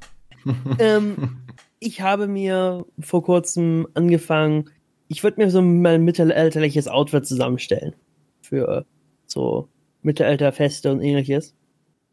ähm, 0.79 1.41
ich 1.79 2.01
habe 2.01 2.27
mir 2.27 2.85
vor 2.99 3.23
kurzem 3.23 3.87
angefangen, 3.93 4.69
ich 5.09 5.21
würde 5.23 5.41
mir 5.41 5.51
so 5.51 5.61
mein 5.61 6.03
mittelalterliches 6.03 6.87
Outfit 6.87 7.25
zusammenstellen. 7.25 7.93
Für 8.41 8.85
so 9.25 9.67
Mittelalterfeste 10.01 10.91
und 10.91 11.01
ähnliches. 11.01 11.53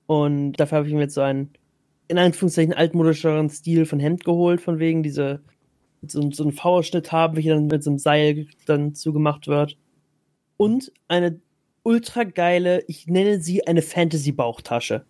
Und 0.07 0.55
dafür 0.55 0.79
habe 0.79 0.89
ich 0.89 0.95
mir 0.95 1.03
jetzt 1.03 1.15
so 1.15 1.21
einen, 1.21 1.51
in 2.09 2.19
Anführungszeichen, 2.19 2.75
altmodischeren 2.75 3.49
Stil 3.49 3.87
von 3.87 4.01
Hemd 4.01 4.25
geholt, 4.25 4.61
von 4.61 4.81
wegen 4.81 5.05
diese, 5.05 5.41
so, 6.07 6.31
so 6.31 6.43
einen 6.45 6.53
V-Schnitt 6.53 7.13
haben, 7.13 7.37
wie 7.37 7.49
dann 7.49 7.67
mit 7.67 7.83
so 7.83 7.91
einem 7.91 7.99
Seil 7.99 8.47
dann 8.67 8.95
zugemacht 8.95 9.47
wird. 9.49 9.77
Und 10.57 10.93
eine 11.09 11.41
ultra 11.83 12.25
geile, 12.25 12.85
ich 12.87 13.07
nenne 13.07 13.41
sie 13.41 13.67
eine 13.67 13.83
Fantasy-Bauchtasche. 13.83 15.05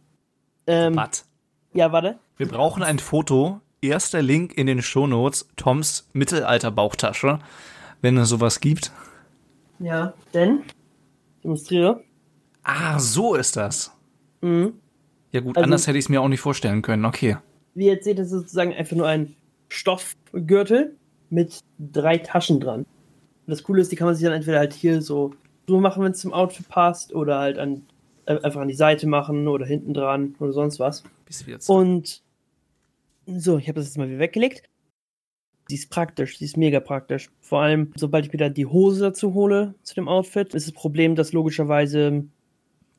Ähm, 0.66 0.97
Was? 0.97 1.28
Ja, 1.73 1.92
warte. 1.92 2.18
Wir 2.37 2.49
brauchen 2.49 2.83
ein 2.83 2.99
Foto. 2.99 3.61
Erster 3.80 4.23
Link 4.23 4.57
in 4.57 4.66
den 4.66 4.83
Shownotes. 4.83 5.49
Toms 5.57 6.09
Mittelalter-Bauchtasche. 6.12 7.38
Wenn 8.00 8.16
es 8.16 8.28
sowas 8.28 8.61
gibt. 8.61 8.92
Ja, 9.78 10.14
denn. 10.35 10.62
Demonstriere. 11.42 12.04
Ah, 12.62 12.99
so 12.99 13.35
ist 13.35 13.57
das. 13.57 13.92
Mhm. 14.40 14.75
Ja, 15.33 15.40
gut, 15.40 15.57
also, 15.57 15.64
anders 15.64 15.87
hätte 15.87 15.99
ich 15.99 16.07
es 16.07 16.09
mir 16.09 16.21
auch 16.21 16.28
nicht 16.28 16.40
vorstellen 16.40 16.83
können. 16.83 17.04
Okay. 17.04 17.37
Wie 17.75 17.87
ihr 17.87 17.95
jetzt 17.95 18.04
seht, 18.04 18.18
ist 18.18 18.30
sozusagen 18.30 18.73
einfach 18.73 18.97
nur 18.97 19.07
ein 19.07 19.35
Stoffgürtel 19.68 20.96
mit 21.30 21.60
drei 21.78 22.18
Taschen 22.18 22.60
dran. 22.60 22.80
Und 22.80 22.87
das 23.46 23.62
Coole 23.62 23.80
ist, 23.80 23.92
die 23.92 23.96
kann 23.96 24.06
man 24.06 24.14
sich 24.14 24.25
dann 24.25 24.34
entweder 24.34 24.58
halt 24.58 24.72
hier 24.72 25.00
so, 25.02 25.32
so 25.66 25.80
machen, 25.80 26.02
wenn 26.02 26.12
es 26.12 26.20
zum 26.20 26.32
Outfit 26.32 26.68
passt, 26.68 27.14
oder 27.14 27.38
halt 27.38 27.58
an, 27.58 27.82
äh, 28.26 28.38
einfach 28.40 28.60
an 28.60 28.68
die 28.68 28.75
Seite 28.75 29.06
machen 29.06 29.48
oder 29.48 29.66
hinten 29.66 29.94
dran 29.94 30.34
oder 30.38 30.52
sonst 30.52 30.78
was. 30.78 31.02
Bis 31.26 31.44
jetzt. 31.46 31.68
Und 31.68 32.22
so, 33.26 33.58
ich 33.58 33.68
habe 33.68 33.78
das 33.78 33.87
jetzt 33.87 33.98
mal 33.98 34.08
wieder 34.08 34.18
weggelegt. 34.18 34.68
Sie 35.68 35.75
ist 35.75 35.90
praktisch, 35.90 36.38
sie 36.38 36.46
ist 36.46 36.56
mega 36.56 36.80
praktisch. 36.80 37.28
Vor 37.40 37.60
allem, 37.60 37.92
sobald 37.94 38.26
ich 38.26 38.32
wieder 38.32 38.48
die 38.48 38.64
Hose 38.64 39.02
dazu 39.02 39.34
hole 39.34 39.75
zu 39.82 39.94
dem 39.94 40.08
Outfit, 40.08 40.54
ist 40.54 40.66
das 40.66 40.72
Problem, 40.72 41.14
dass 41.14 41.34
logischerweise 41.34 42.25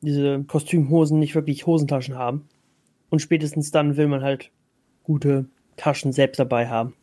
diese 0.02 0.44
Kostümhosen 0.44 1.18
nicht 1.18 1.34
wirklich 1.34 1.66
Hosentaschen 1.66 2.16
haben. 2.16 2.48
Und 3.10 3.20
spätestens 3.20 3.72
dann 3.72 3.96
will 3.96 4.06
man 4.06 4.22
halt 4.22 4.52
gute 5.02 5.46
Taschen 5.80 6.12
selbst 6.12 6.38
dabei 6.38 6.68
haben. 6.68 6.94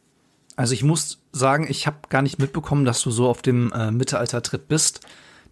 Also 0.56 0.74
ich 0.74 0.84
muss 0.84 1.22
sagen, 1.32 1.68
ich 1.70 1.86
habe 1.86 1.98
gar 2.10 2.22
nicht 2.22 2.40
mitbekommen, 2.40 2.86
dass 2.86 3.02
du 3.02 3.12
so 3.12 3.28
auf 3.28 3.42
dem 3.42 3.72
äh, 3.74 3.92
Mittelalter-Trip 3.92 4.68
bist. 4.68 5.02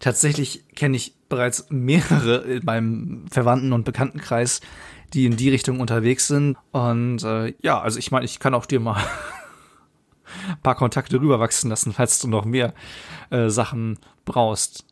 Tatsächlich 0.00 0.64
kenne 0.74 0.96
ich 0.96 1.14
bereits 1.28 1.66
mehrere 1.70 2.38
in 2.38 2.64
meinem 2.64 3.26
Verwandten- 3.30 3.72
und 3.72 3.84
Bekanntenkreis, 3.84 4.60
die 5.14 5.26
in 5.26 5.36
die 5.36 5.48
Richtung 5.48 5.80
unterwegs 5.80 6.26
sind. 6.26 6.56
Und 6.72 7.22
äh, 7.22 7.54
ja, 7.62 7.80
also 7.80 7.98
ich 7.98 8.10
meine, 8.10 8.24
ich 8.24 8.40
kann 8.40 8.54
auch 8.54 8.66
dir 8.66 8.80
mal 8.80 8.96
ein 8.96 10.58
paar 10.62 10.74
Kontakte 10.74 11.20
rüberwachsen 11.20 11.70
lassen, 11.70 11.92
falls 11.92 12.18
du 12.18 12.28
noch 12.28 12.44
mehr 12.44 12.74
äh, 13.30 13.48
Sachen 13.48 13.98
brauchst. 14.24 14.86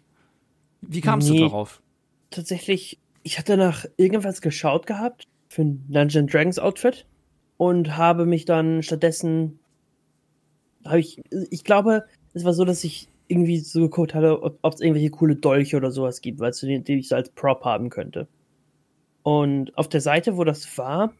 Wie 0.81 1.01
kamst 1.01 1.29
nee, 1.29 1.39
du 1.39 1.45
darauf? 1.45 1.83
Tatsächlich, 2.31 3.01
ich 3.23 3.39
hatte 3.39 3.57
nach 3.57 3.85
irgendwas 3.97 4.41
geschaut 4.41 4.87
gehabt 4.87 5.27
für 5.49 5.63
ein 5.63 5.85
Dungeon 5.89 6.27
Dragons 6.29 6.59
Outfit 6.59 7.05
und 7.57 7.97
habe 7.97 8.27
mich 8.27 8.45
dann 8.45 8.83
stattdessen 8.83 9.59
habe 10.85 11.01
ich 11.01 11.21
ich 11.51 11.65
glaube, 11.65 12.05
es 12.35 12.45
war 12.45 12.53
so, 12.53 12.65
dass 12.65 12.85
ich 12.85 13.09
irgendwie 13.29 13.59
so 13.59 13.83
geguckt 13.83 14.15
hatte, 14.15 14.43
ob 14.43 14.75
es 14.75 14.81
irgendwelche 14.81 15.11
coole 15.11 15.37
Dolche 15.37 15.77
oder 15.77 15.91
sowas 15.91 16.21
gibt, 16.21 16.41
weil 16.41 16.53
du 16.53 16.81
die 16.81 16.99
ich 16.99 17.09
so 17.09 17.17
als 17.17 17.31
Prop 17.31 17.65
haben 17.65 17.89
könnte. 17.89 18.29
Und 19.23 19.77
auf 19.79 19.89
der 19.89 20.03
Seite, 20.03 20.37
wo 20.37 20.45
das 20.45 20.77
war, 20.77 21.15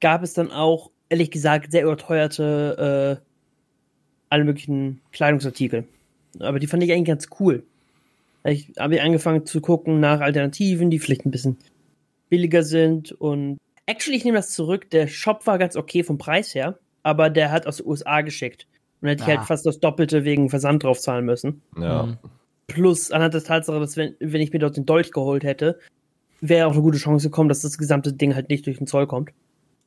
gab 0.00 0.22
es 0.22 0.32
dann 0.32 0.50
auch, 0.50 0.90
ehrlich 1.10 1.30
gesagt, 1.30 1.70
sehr 1.70 1.82
überteuerte 1.82 3.20
äh, 3.20 3.26
alle 4.30 4.44
möglichen 4.44 5.00
Kleidungsartikel. 5.12 5.84
Aber 6.40 6.58
die 6.58 6.66
fand 6.66 6.82
ich 6.82 6.92
eigentlich 6.92 7.06
ganz 7.06 7.28
cool. 7.38 7.64
Ich 8.44 8.72
habe 8.78 9.00
angefangen 9.02 9.44
zu 9.44 9.60
gucken 9.60 10.00
nach 10.00 10.20
Alternativen, 10.20 10.90
die 10.90 10.98
vielleicht 10.98 11.26
ein 11.26 11.30
bisschen 11.30 11.58
billiger 12.28 12.62
sind. 12.62 13.12
Und 13.12 13.58
actually, 13.86 14.18
ich 14.18 14.24
nehme 14.24 14.36
das 14.36 14.50
zurück. 14.50 14.90
Der 14.90 15.06
Shop 15.06 15.46
war 15.46 15.58
ganz 15.58 15.76
okay 15.76 16.02
vom 16.02 16.18
Preis 16.18 16.54
her, 16.54 16.78
aber 17.02 17.30
der 17.30 17.50
hat 17.50 17.66
aus 17.66 17.78
den 17.78 17.86
USA 17.86 18.20
geschickt. 18.20 18.66
Und 19.00 19.08
hätte 19.08 19.24
ah. 19.24 19.28
ich 19.28 19.36
halt 19.38 19.46
fast 19.46 19.66
das 19.66 19.80
Doppelte 19.80 20.24
wegen 20.24 20.50
Versand 20.50 20.82
drauf 20.82 21.00
zahlen 21.00 21.24
müssen. 21.24 21.62
Ja. 21.78 22.04
Mhm. 22.04 22.18
Plus 22.66 23.12
anhand 23.12 23.34
der 23.34 23.44
Tatsache, 23.44 23.78
dass 23.78 23.96
wenn, 23.96 24.16
wenn 24.18 24.40
ich 24.40 24.52
mir 24.52 24.58
dort 24.58 24.76
den 24.76 24.86
Dolch 24.86 25.12
geholt 25.12 25.44
hätte, 25.44 25.78
wäre 26.40 26.66
auch 26.66 26.72
eine 26.72 26.82
gute 26.82 26.98
Chance 26.98 27.28
gekommen, 27.28 27.48
dass 27.48 27.60
das 27.60 27.78
gesamte 27.78 28.12
Ding 28.12 28.34
halt 28.34 28.48
nicht 28.48 28.66
durch 28.66 28.78
den 28.78 28.86
Zoll 28.86 29.06
kommt. 29.06 29.30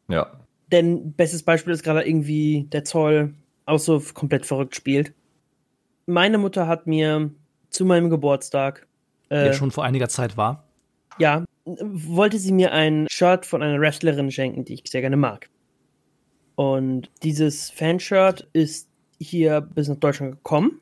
Ja. 0.08 0.40
Denn 0.72 1.14
bestes 1.14 1.44
Beispiel 1.44 1.74
ist 1.74 1.84
gerade 1.84 2.08
irgendwie 2.08 2.68
der 2.72 2.86
Zoll 2.86 3.34
auch 3.66 3.80
so 3.80 4.02
komplett 4.14 4.46
verrückt 4.46 4.76
spielt. 4.76 5.14
Meine 6.06 6.38
Mutter 6.38 6.68
hat 6.68 6.88
mir 6.88 7.32
zu 7.70 7.86
meinem 7.86 8.10
Geburtstag. 8.10 8.88
Äh, 9.30 9.46
der 9.46 9.54
schon 9.54 9.72
vor 9.72 9.84
einiger 9.84 10.10
Zeit 10.10 10.38
war. 10.38 10.64
Ja, 11.20 11.44
wollte 11.78 12.40
sie 12.40 12.52
mir 12.52 12.72
ein 12.72 13.08
Shirt 13.10 13.46
von 13.46 13.62
einer 13.62 13.80
Wrestlerin 13.80 14.32
schenken, 14.32 14.66
die 14.66 14.76
ich 14.76 14.84
sehr 14.88 15.02
gerne 15.02 15.18
mag. 15.18 15.50
Und 16.56 17.10
dieses 17.24 17.70
Fanshirt 17.70 18.48
ist 18.54 18.90
hier 19.20 19.62
bis 19.62 19.88
nach 19.88 19.98
Deutschland 19.98 20.32
gekommen, 20.32 20.80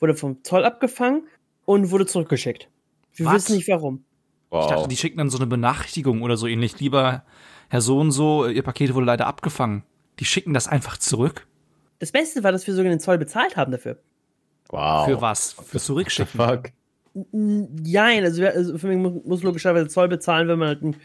wurde 0.00 0.14
vom 0.14 0.42
Zoll 0.42 0.64
abgefangen 0.64 1.22
und 1.64 1.90
wurde 1.90 2.06
zurückgeschickt. 2.06 2.68
Wir 3.14 3.26
Was? 3.26 3.34
wissen 3.34 3.56
nicht 3.56 3.68
warum. 3.68 4.04
Wow. 4.50 4.64
Ich 4.64 4.70
dachte, 4.70 4.88
die 4.88 4.96
schicken 4.96 5.18
dann 5.18 5.30
so 5.30 5.38
eine 5.38 5.46
Benachrichtigung 5.46 6.22
oder 6.22 6.36
so 6.36 6.46
ähnlich. 6.46 6.78
Lieber 6.80 7.24
Herr 7.68 7.80
so 7.80 7.98
und 7.98 8.12
so, 8.12 8.46
Ihr 8.46 8.62
Paket 8.62 8.94
wurde 8.94 9.06
leider 9.06 9.26
abgefangen. 9.26 9.84
Die 10.20 10.24
schicken 10.24 10.54
das 10.54 10.68
einfach 10.68 10.96
zurück. 10.96 11.46
Das 11.98 12.12
Beste 12.12 12.44
war, 12.44 12.52
dass 12.52 12.66
wir 12.66 12.74
sogar 12.74 12.90
den 12.90 13.00
Zoll 13.00 13.18
bezahlt 13.18 13.56
haben 13.56 13.72
dafür. 13.72 13.98
Wow. 14.68 15.06
Für 15.06 15.20
was? 15.20 15.52
Für 15.52 15.78
Zurückschicken? 15.78 16.40
Fuck. 16.40 16.72
Nein, 17.14 18.24
also, 18.24 18.44
also 18.44 18.78
für 18.78 18.88
mich 18.88 19.24
muss, 19.24 19.42
logischerweise 19.42 19.88
Zoll 19.88 20.08
bezahlen, 20.08 20.48
wenn 20.48 20.58
man 20.58 20.68
halt 20.68 20.82
ein 20.82 20.96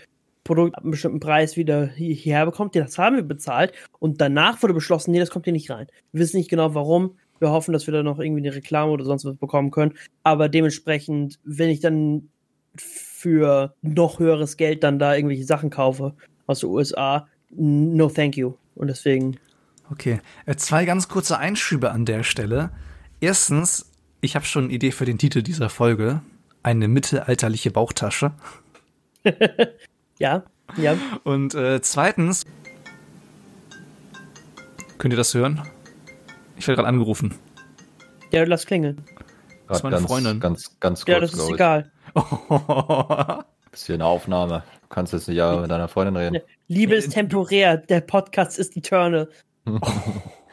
Produkt 0.43 0.75
ab 0.75 0.81
einem 0.81 0.91
bestimmten 0.91 1.19
Preis 1.19 1.55
wieder 1.55 1.87
hierher 1.87 2.45
bekommt. 2.45 2.75
Das 2.75 2.97
haben 2.97 3.15
wir 3.15 3.23
bezahlt. 3.23 3.73
Und 3.99 4.19
danach 4.19 4.61
wurde 4.63 4.73
beschlossen, 4.73 5.11
nee, 5.11 5.19
das 5.19 5.29
kommt 5.29 5.45
hier 5.45 5.53
nicht 5.53 5.69
rein. 5.69 5.87
Wir 6.11 6.21
wissen 6.21 6.37
nicht 6.37 6.49
genau 6.49 6.73
warum. 6.73 7.17
Wir 7.39 7.51
hoffen, 7.51 7.71
dass 7.71 7.85
wir 7.87 7.93
da 7.93 8.03
noch 8.03 8.19
irgendwie 8.19 8.41
eine 8.41 8.55
Reklame 8.55 8.91
oder 8.91 9.05
sonst 9.05 9.25
was 9.25 9.37
bekommen 9.37 9.71
können. 9.71 9.93
Aber 10.23 10.49
dementsprechend, 10.49 11.39
wenn 11.43 11.69
ich 11.69 11.79
dann 11.79 12.29
für 12.75 13.75
noch 13.81 14.19
höheres 14.19 14.57
Geld 14.57 14.83
dann 14.83 14.97
da 14.99 15.15
irgendwelche 15.15 15.43
Sachen 15.43 15.69
kaufe 15.69 16.15
aus 16.47 16.61
den 16.61 16.69
USA. 16.69 17.27
No 17.51 18.09
thank 18.09 18.37
you. 18.37 18.53
Und 18.75 18.87
deswegen. 18.87 19.37
Okay, 19.91 20.21
äh, 20.45 20.55
zwei 20.55 20.85
ganz 20.85 21.07
kurze 21.07 21.37
Einschübe 21.37 21.91
an 21.91 22.05
der 22.05 22.23
Stelle. 22.23 22.71
Erstens, 23.19 23.88
ich 24.21 24.35
habe 24.35 24.45
schon 24.45 24.65
eine 24.65 24.73
Idee 24.73 24.91
für 24.91 25.05
den 25.05 25.17
Titel 25.17 25.41
dieser 25.41 25.69
Folge. 25.69 26.21
Eine 26.61 26.87
mittelalterliche 26.87 27.71
Bauchtasche. 27.71 28.31
ja, 30.19 30.43
ja. 30.77 30.97
Und 31.23 31.55
äh, 31.55 31.81
zweitens, 31.81 32.45
könnt 34.97 35.13
ihr 35.13 35.17
das 35.17 35.33
hören? 35.33 35.61
Ich 36.57 36.67
werde 36.67 36.77
gerade 36.77 36.89
angerufen. 36.89 37.35
Ja, 38.31 38.43
lass 38.43 38.65
klingeln. 38.65 39.03
Das 39.67 39.77
ist 39.77 39.83
meine 39.83 39.95
ganz, 39.95 40.07
Freundin. 40.07 40.39
Ganz, 40.39 40.79
ganz 40.79 41.05
kurz, 41.05 41.13
Ja, 41.13 41.19
das 41.21 41.33
ist 41.33 41.49
egal. 41.49 41.91
Das 42.13 42.25
ist 43.71 43.85
hier 43.85 43.95
eine 43.95 44.05
Aufnahme. 44.05 44.63
Du 44.81 44.87
kannst 44.89 45.13
jetzt 45.13 45.27
nicht 45.27 45.37
ja 45.37 45.61
mit 45.61 45.71
deiner 45.71 45.87
Freundin 45.87 46.17
reden. 46.17 46.39
Liebe 46.67 46.95
ist 46.95 47.13
temporär, 47.13 47.77
der 47.77 48.01
Podcast 48.01 48.59
ist 48.59 48.75
eternal. 48.75 49.29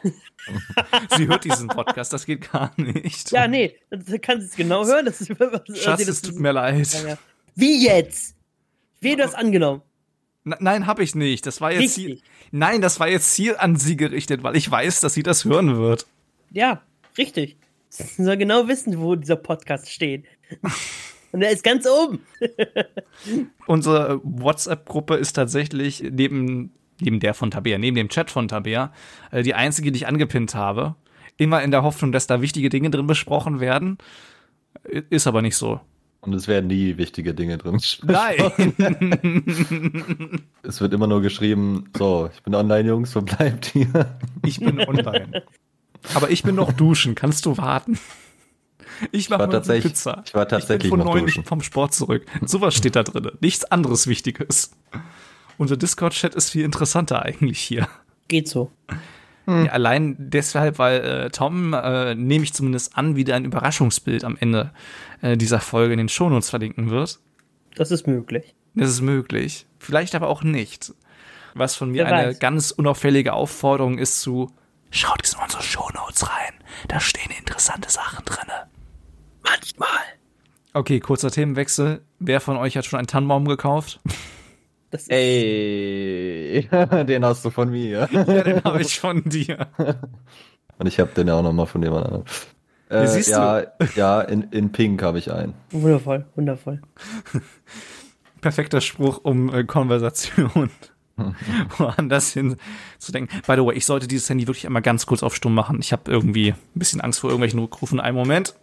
sie 1.17 1.27
hört 1.27 1.43
diesen 1.43 1.67
Podcast, 1.67 2.13
das 2.13 2.25
geht 2.25 2.51
gar 2.51 2.71
nicht. 2.77 3.31
Ja, 3.31 3.47
nee, 3.47 3.75
du 3.89 4.19
kannst 4.19 4.49
es 4.49 4.55
genau 4.55 4.85
hören. 4.85 5.05
Das 5.05 5.21
ist, 5.21 5.31
Schatz, 5.81 6.07
es 6.07 6.21
tut 6.21 6.39
mir 6.39 6.51
leid. 6.51 7.17
Wie 7.55 7.83
jetzt? 7.83 8.35
Wie 8.99 9.15
du 9.15 9.17
das 9.17 9.33
angenommen? 9.33 9.81
nein, 10.43 10.87
habe 10.87 11.03
ich 11.03 11.13
nicht. 11.13 11.45
Das 11.45 11.59
war 11.59 11.73
jetzt 11.73 11.95
hier, 11.95 12.17
Nein, 12.51 12.81
das 12.81 12.99
war 12.99 13.09
jetzt 13.09 13.33
hier 13.35 13.61
an 13.61 13.75
sie 13.75 13.97
gerichtet, 13.97 14.43
weil 14.43 14.55
ich 14.55 14.69
weiß, 14.69 15.01
dass 15.01 15.13
sie 15.13 15.23
das 15.23 15.45
hören 15.45 15.77
wird. 15.77 16.05
Ja, 16.51 16.81
richtig. 17.17 17.57
Sie 17.89 18.23
soll 18.23 18.37
genau 18.37 18.67
wissen, 18.67 18.99
wo 18.99 19.15
dieser 19.15 19.35
Podcast 19.35 19.91
steht. 19.91 20.25
Und 21.31 21.41
er 21.41 21.51
ist 21.51 21.63
ganz 21.63 21.85
oben. 21.85 22.21
Unsere 23.67 24.21
WhatsApp-Gruppe 24.23 25.15
ist 25.15 25.33
tatsächlich 25.33 26.01
neben, 26.01 26.71
neben 27.01 27.19
der 27.19 27.33
von 27.33 27.51
Tabea, 27.51 27.77
neben 27.77 27.95
dem 27.95 28.09
Chat 28.09 28.31
von 28.31 28.47
Tabea, 28.47 28.91
äh, 29.31 29.43
die 29.43 29.53
einzige, 29.53 29.91
die 29.91 29.97
ich 29.97 30.07
angepinnt 30.07 30.55
habe. 30.55 30.95
Immer 31.37 31.61
in 31.61 31.71
der 31.71 31.83
Hoffnung, 31.83 32.11
dass 32.11 32.27
da 32.27 32.41
wichtige 32.41 32.69
Dinge 32.69 32.89
drin 32.89 33.05
besprochen 33.05 33.59
werden. 33.59 33.97
Ist 35.09 35.27
aber 35.27 35.41
nicht 35.41 35.55
so. 35.55 35.79
Und 36.21 36.33
es 36.33 36.47
werden 36.47 36.67
nie 36.67 36.97
wichtige 36.97 37.33
Dinge 37.33 37.57
drin 37.57 37.77
gesprochen. 37.77 38.11
Nein! 38.11 38.73
es 40.63 40.81
wird 40.81 40.93
immer 40.93 41.07
nur 41.07 41.21
geschrieben, 41.21 41.89
so, 41.95 42.29
ich 42.33 42.41
bin 42.41 42.55
online, 42.55 42.89
Jungs, 42.89 43.15
wo 43.15 43.21
bleibt 43.21 43.75
ihr? 43.75 44.17
Ich 44.43 44.59
bin 44.59 44.79
online. 44.79 45.43
Aber 46.15 46.29
ich 46.31 46.43
bin 46.43 46.55
noch 46.55 46.73
duschen, 46.73 47.15
kannst 47.15 47.45
du 47.45 47.57
warten? 47.57 47.99
Ich 49.11 49.29
mache 49.29 49.43
eine 49.43 49.61
Pizza. 49.81 50.23
Ich 50.25 50.33
war 50.33 50.47
tatsächlich 50.47 50.85
ich 50.85 50.91
bin 50.91 51.01
von 51.01 51.07
neulich 51.07 51.39
vom 51.45 51.61
Sport 51.61 51.93
zurück. 51.93 52.25
Sowas 52.45 52.75
steht 52.75 52.95
da 52.95 53.03
drin. 53.03 53.29
Nichts 53.41 53.65
anderes 53.65 54.07
Wichtiges. 54.07 54.71
Unser 55.57 55.77
Discord-Chat 55.77 56.35
ist 56.35 56.51
viel 56.51 56.63
interessanter 56.63 57.23
eigentlich 57.23 57.59
hier. 57.59 57.87
Geht 58.27 58.47
so. 58.47 58.71
Hm. 59.45 59.65
Ja, 59.65 59.71
allein 59.71 60.15
deshalb, 60.19 60.77
weil 60.77 60.99
äh, 60.99 61.29
Tom, 61.29 61.73
äh, 61.73 62.15
nehme 62.15 62.43
ich 62.43 62.53
zumindest 62.53 62.97
an, 62.97 63.15
wieder 63.15 63.35
ein 63.35 63.45
Überraschungsbild 63.45 64.23
am 64.23 64.37
Ende 64.37 64.71
äh, 65.21 65.37
dieser 65.37 65.59
Folge 65.59 65.93
in 65.93 65.97
den 65.97 66.09
Shownotes 66.09 66.49
verlinken 66.49 66.89
wird. 66.89 67.19
Das 67.75 67.91
ist 67.91 68.07
möglich. 68.07 68.55
Das 68.75 68.89
ist 68.89 69.01
möglich. 69.01 69.65
Vielleicht 69.79 70.15
aber 70.15 70.27
auch 70.27 70.43
nicht. 70.43 70.93
Was 71.53 71.75
von 71.75 71.91
mir 71.91 72.05
Wer 72.05 72.13
eine 72.13 72.27
weiß. 72.29 72.39
ganz 72.39 72.71
unauffällige 72.71 73.33
Aufforderung 73.33 73.97
ist 73.97 74.21
zu, 74.21 74.51
schaut 74.91 75.21
in 75.27 75.41
unsere 75.41 75.63
Shownotes 75.63 76.29
rein. 76.29 76.53
Da 76.87 76.99
stehen 76.99 77.31
interessante 77.37 77.89
Sachen 77.89 78.23
drinne. 78.25 78.67
Manchmal. 79.43 79.89
Okay, 80.73 80.99
kurzer 80.99 81.31
Themenwechsel. 81.31 82.01
Wer 82.19 82.41
von 82.41 82.57
euch 82.57 82.77
hat 82.77 82.85
schon 82.85 82.99
einen 82.99 83.07
Tannenbaum 83.07 83.47
gekauft? 83.47 83.99
Ey, 85.09 86.67
den 87.05 87.25
hast 87.25 87.43
du 87.45 87.49
von 87.49 87.69
mir. 87.69 88.07
ja, 88.11 88.23
den 88.23 88.63
habe 88.63 88.81
ich 88.81 88.99
von 88.99 89.23
dir. 89.23 89.67
Und 90.77 90.87
ich 90.87 90.99
habe 90.99 91.11
den 91.15 91.27
ja 91.27 91.35
auch 91.35 91.43
nochmal 91.43 91.65
von 91.65 91.83
jemand 91.83 92.05
anderem. 92.05 92.23
Äh, 92.89 93.01
Ja, 93.01 93.07
siehst 93.07 93.29
ja, 93.29 93.63
ja, 93.95 94.21
in, 94.21 94.43
in 94.51 94.71
Pink 94.71 95.03
habe 95.03 95.19
ich 95.19 95.31
einen. 95.31 95.53
Wundervoll, 95.71 96.25
wundervoll. 96.35 96.81
Perfekter 98.41 98.81
Spruch, 98.81 99.19
um 99.23 99.53
äh, 99.53 99.63
Konversation 99.65 100.69
woanders 101.77 102.31
hin 102.31 102.57
zu 102.99 103.11
denken. 103.11 103.41
By 103.47 103.55
the 103.55 103.65
way, 103.65 103.75
ich 103.75 103.85
sollte 103.85 104.07
dieses 104.07 104.29
Handy 104.29 104.47
wirklich 104.47 104.67
einmal 104.67 104.83
ganz 104.83 105.05
kurz 105.07 105.23
auf 105.23 105.35
Stumm 105.35 105.55
machen. 105.55 105.79
Ich 105.79 105.91
habe 105.91 106.09
irgendwie 106.11 106.51
ein 106.51 106.57
bisschen 106.75 107.01
Angst 107.01 107.19
vor 107.19 107.29
irgendwelchen 107.29 107.59
Rückrufen. 107.59 107.99
Einen 107.99 108.15
Moment. 108.15 108.53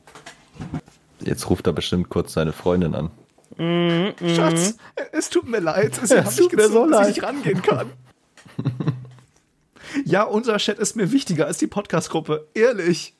Jetzt 1.20 1.50
ruft 1.50 1.66
er 1.66 1.72
bestimmt 1.72 2.08
kurz 2.10 2.32
seine 2.32 2.52
Freundin 2.52 2.94
an. 2.94 3.10
Schatz, 3.56 4.76
es 5.12 5.30
tut 5.30 5.48
mir 5.48 5.60
leid. 5.60 6.00
Es 6.02 6.10
hat 6.14 6.36
mich 6.36 6.48
gezogen, 6.48 6.90
dass 6.90 7.08
ich 7.08 7.16
nicht 7.16 7.22
rangehen 7.24 7.62
kann. 7.62 7.92
ja, 10.04 10.22
unser 10.24 10.56
Chat 10.58 10.78
ist 10.78 10.96
mir 10.96 11.12
wichtiger 11.12 11.46
als 11.46 11.58
die 11.58 11.66
Podcast-Gruppe. 11.66 12.48
Ehrlich. 12.54 13.14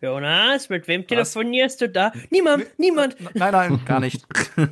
Jonas, 0.00 0.68
mit 0.68 0.86
wem 0.86 1.06
telefonierst 1.06 1.80
du 1.80 1.88
da? 1.88 2.12
Niemand, 2.30 2.66
niemand. 2.78 3.16
Nein, 3.34 3.52
nein, 3.52 3.80
gar 3.84 4.00
nicht. 4.00 4.24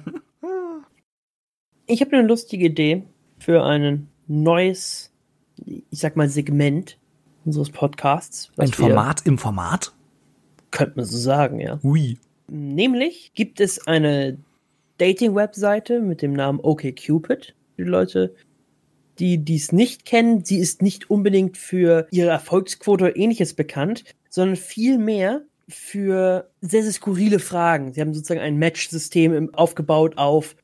Ich 1.86 2.00
habe 2.00 2.16
eine 2.16 2.26
lustige 2.26 2.64
Idee 2.64 3.04
für 3.38 3.62
ein 3.62 4.08
neues, 4.26 5.12
ich 5.66 5.84
sag 6.00 6.16
mal, 6.16 6.30
Segment 6.30 6.96
unseres 7.44 7.68
Podcasts. 7.68 8.50
was 8.56 8.70
Ein 8.70 8.78
wir- 8.78 8.86
Format 8.86 9.26
im 9.26 9.36
Format? 9.36 9.92
Könnte 10.70 10.94
man 10.96 11.04
so 11.04 11.18
sagen, 11.18 11.60
ja. 11.60 11.78
Ui. 11.82 12.18
Nämlich 12.48 13.32
gibt 13.34 13.60
es 13.60 13.86
eine 13.86 14.38
Dating-Webseite 14.98 16.00
mit 16.00 16.22
dem 16.22 16.32
Namen 16.32 16.60
OkCupid. 16.60 17.54
Für 17.76 17.84
die 17.84 17.90
Leute, 17.90 18.34
die 19.18 19.38
dies 19.38 19.72
nicht 19.72 20.04
kennen, 20.04 20.44
sie 20.44 20.58
ist 20.58 20.82
nicht 20.82 21.10
unbedingt 21.10 21.56
für 21.56 22.06
ihre 22.10 22.30
Erfolgsquote 22.30 23.04
oder 23.04 23.16
ähnliches 23.16 23.54
bekannt, 23.54 24.04
sondern 24.30 24.56
vielmehr 24.56 25.42
für 25.68 26.50
sehr, 26.60 26.82
sehr 26.82 26.92
skurrile 26.92 27.38
Fragen. 27.38 27.92
Sie 27.92 28.00
haben 28.00 28.12
sozusagen 28.12 28.40
ein 28.40 28.56
Match-System 28.58 29.54
aufgebaut 29.54 30.18
auf, 30.18 30.56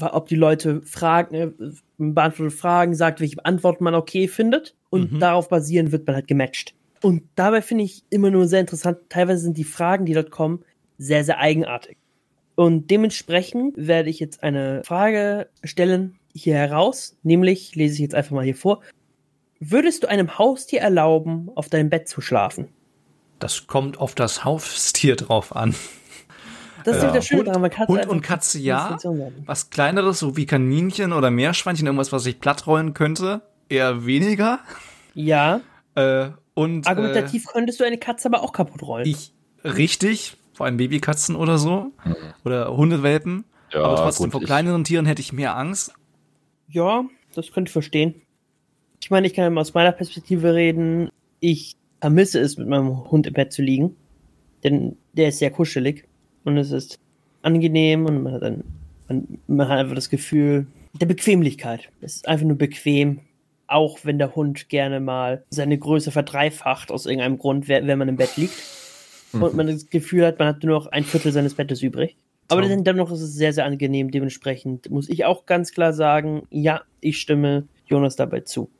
ob 0.00 0.28
die 0.28 0.36
Leute 0.36 0.82
Fragen, 0.82 1.34
äh, 1.34 1.50
beantwortet 1.96 2.58
Fragen, 2.58 2.94
sagt, 2.94 3.20
welche 3.20 3.42
Antwort 3.44 3.80
man 3.80 3.94
okay 3.94 4.28
findet 4.28 4.74
und 4.90 5.12
Mhm. 5.12 5.20
darauf 5.20 5.48
basierend 5.48 5.92
wird 5.92 6.06
man 6.06 6.16
halt 6.16 6.28
gematcht. 6.28 6.74
Und 7.00 7.22
dabei 7.34 7.62
finde 7.62 7.84
ich 7.84 8.04
immer 8.10 8.30
nur 8.30 8.46
sehr 8.46 8.60
interessant, 8.60 8.98
teilweise 9.08 9.42
sind 9.42 9.56
die 9.56 9.64
Fragen, 9.64 10.04
die 10.04 10.12
dort 10.12 10.30
kommen, 10.30 10.62
sehr, 10.98 11.24
sehr 11.24 11.38
eigenartig. 11.38 11.96
Und 12.54 12.90
dementsprechend 12.90 13.74
werde 13.76 14.10
ich 14.10 14.20
jetzt 14.20 14.42
eine 14.42 14.82
Frage 14.84 15.48
stellen 15.64 16.18
hier 16.34 16.54
heraus, 16.56 17.16
nämlich, 17.22 17.74
lese 17.74 17.94
ich 17.94 18.00
jetzt 18.00 18.14
einfach 18.14 18.32
mal 18.32 18.44
hier 18.44 18.54
vor. 18.56 18.82
Würdest 19.60 20.02
du 20.02 20.08
einem 20.08 20.38
Haustier 20.38 20.80
erlauben, 20.80 21.50
auf 21.54 21.68
deinem 21.68 21.88
Bett 21.90 22.08
zu 22.08 22.20
schlafen? 22.20 22.68
Das 23.38 23.66
kommt 23.66 23.98
auf 23.98 24.14
das 24.14 24.44
Haustier 24.44 25.16
drauf 25.16 25.54
an. 25.54 25.74
Das 26.84 26.96
ist 26.96 27.02
Ja. 27.04 27.12
das 27.12 27.26
Schöne 27.26 27.38
Hund, 27.40 27.48
daran, 27.48 27.70
kann 27.70 27.88
Hund 27.88 28.06
und 28.06 28.22
Katze 28.22 28.58
ja. 28.58 28.98
Was 29.46 29.70
kleineres, 29.70 30.18
so 30.18 30.36
wie 30.36 30.46
Kaninchen 30.46 31.12
oder 31.12 31.30
Meerschweinchen, 31.30 31.86
irgendwas, 31.86 32.12
was 32.12 32.26
ich 32.26 32.40
plattrollen 32.40 32.92
könnte, 32.92 33.42
eher 33.68 34.04
weniger. 34.04 34.60
Ja, 35.14 35.60
Äh, 35.94 36.30
und 36.54 36.86
argumentativ 36.86 37.46
könntest 37.46 37.78
du 37.78 37.84
eine 37.84 37.98
Katze 37.98 38.28
aber 38.28 38.42
auch 38.42 38.52
kaputt 38.52 38.82
rollen. 38.82 39.06
äh, 39.06 39.10
ich 39.10 39.32
richtig, 39.64 40.36
vor 40.52 40.66
allem 40.66 40.76
Babykatzen 40.76 41.34
oder 41.36 41.58
so 41.58 41.92
oder 42.44 42.76
Hundewelpen. 42.76 43.44
Ja, 43.72 43.82
aber 43.84 43.96
trotzdem 43.96 44.24
gut, 44.24 44.32
vor 44.32 44.42
kleineren 44.42 44.84
Tieren 44.84 45.06
hätte 45.06 45.22
ich 45.22 45.32
mehr 45.32 45.56
Angst. 45.56 45.94
Ja, 46.68 47.04
das 47.34 47.52
könnte 47.52 47.68
ich 47.68 47.72
verstehen. 47.72 48.14
Ich 49.02 49.10
meine, 49.10 49.26
ich 49.26 49.34
kann 49.34 49.56
aus 49.58 49.74
meiner 49.74 49.92
Perspektive 49.92 50.54
reden. 50.54 51.08
Ich 51.40 51.76
vermisse 52.00 52.40
es, 52.40 52.56
mit 52.56 52.68
meinem 52.68 53.10
Hund 53.10 53.26
im 53.26 53.32
Bett 53.34 53.52
zu 53.52 53.62
liegen. 53.62 53.96
Denn 54.62 54.96
der 55.14 55.28
ist 55.28 55.38
sehr 55.38 55.50
kuschelig. 55.50 56.04
Und 56.44 56.56
es 56.56 56.70
ist 56.70 56.98
angenehm 57.42 58.06
und 58.06 58.22
man 58.22 58.32
hat, 58.34 58.42
ein, 58.42 58.62
man, 59.08 59.26
man 59.48 59.68
hat 59.68 59.78
einfach 59.78 59.94
das 59.94 60.08
Gefühl 60.10 60.66
der 60.94 61.06
Bequemlichkeit. 61.06 61.88
Es 62.00 62.16
ist 62.16 62.28
einfach 62.28 62.46
nur 62.46 62.58
bequem. 62.58 63.20
Auch 63.66 64.00
wenn 64.02 64.18
der 64.18 64.34
Hund 64.36 64.68
gerne 64.68 65.00
mal 65.00 65.44
seine 65.50 65.78
Größe 65.78 66.10
verdreifacht 66.10 66.90
aus 66.92 67.06
irgendeinem 67.06 67.38
Grund, 67.38 67.68
wer- 67.68 67.86
wenn 67.86 67.98
man 67.98 68.08
im 68.08 68.16
Bett 68.16 68.36
liegt. 68.36 68.54
Und 69.32 69.54
man 69.54 69.66
das 69.66 69.88
Gefühl 69.88 70.26
hat, 70.26 70.38
man 70.38 70.48
hat 70.48 70.62
nur 70.62 70.78
noch 70.78 70.86
ein 70.86 71.04
Viertel 71.04 71.32
seines 71.32 71.54
Bettes 71.54 71.82
übrig. 71.82 72.16
Aber 72.48 72.62
So. 72.66 72.82
dennoch 72.82 73.10
ist 73.10 73.20
es 73.20 73.34
sehr, 73.34 73.52
sehr 73.52 73.64
angenehm. 73.64 74.10
Dementsprechend 74.10 74.90
muss 74.90 75.08
ich 75.08 75.24
auch 75.24 75.46
ganz 75.46 75.72
klar 75.72 75.92
sagen, 75.92 76.46
ja, 76.50 76.82
ich 77.00 77.18
stimme 77.18 77.66
Jonas 77.86 78.16
dabei 78.16 78.40
zu. 78.40 78.70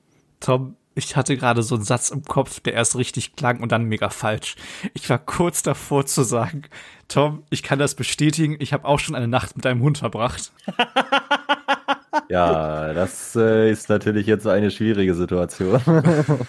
Tom, 0.41 0.77
ich 0.95 1.17
hatte 1.17 1.37
gerade 1.37 1.63
so 1.63 1.77
einen 1.77 1.85
Satz 1.85 2.11
im 2.11 2.23
Kopf, 2.25 2.61
der 2.61 2.75
erst 2.75 2.97
richtig 2.97 3.35
klang 3.35 3.61
und 3.61 3.73
dann 3.73 3.85
mega 3.85 4.11
falsch. 4.11 4.57
Ich 4.95 5.09
war 5.09 5.19
kurz 5.19 5.63
davor 5.63 6.05
zu 6.05 6.23
sagen, 6.23 6.65
Tom, 7.09 7.45
ich 7.51 7.63
kann 7.63 7.79
das 7.79 7.95
bestätigen, 7.95 8.57
ich 8.59 8.73
habe 8.73 8.85
auch 8.85 8.99
schon 8.99 9.15
eine 9.15 9.29
Nacht 9.29 9.57
mit 9.57 9.65
deinem 9.65 9.83
Hund 9.83 9.99
verbracht. 9.99 10.53
Ja, 12.29 12.93
das 12.93 13.37
äh, 13.37 13.71
ist 13.71 13.89
natürlich 13.89 14.27
jetzt 14.27 14.47
eine 14.47 14.71
schwierige 14.71 15.15
Situation. 15.15 15.81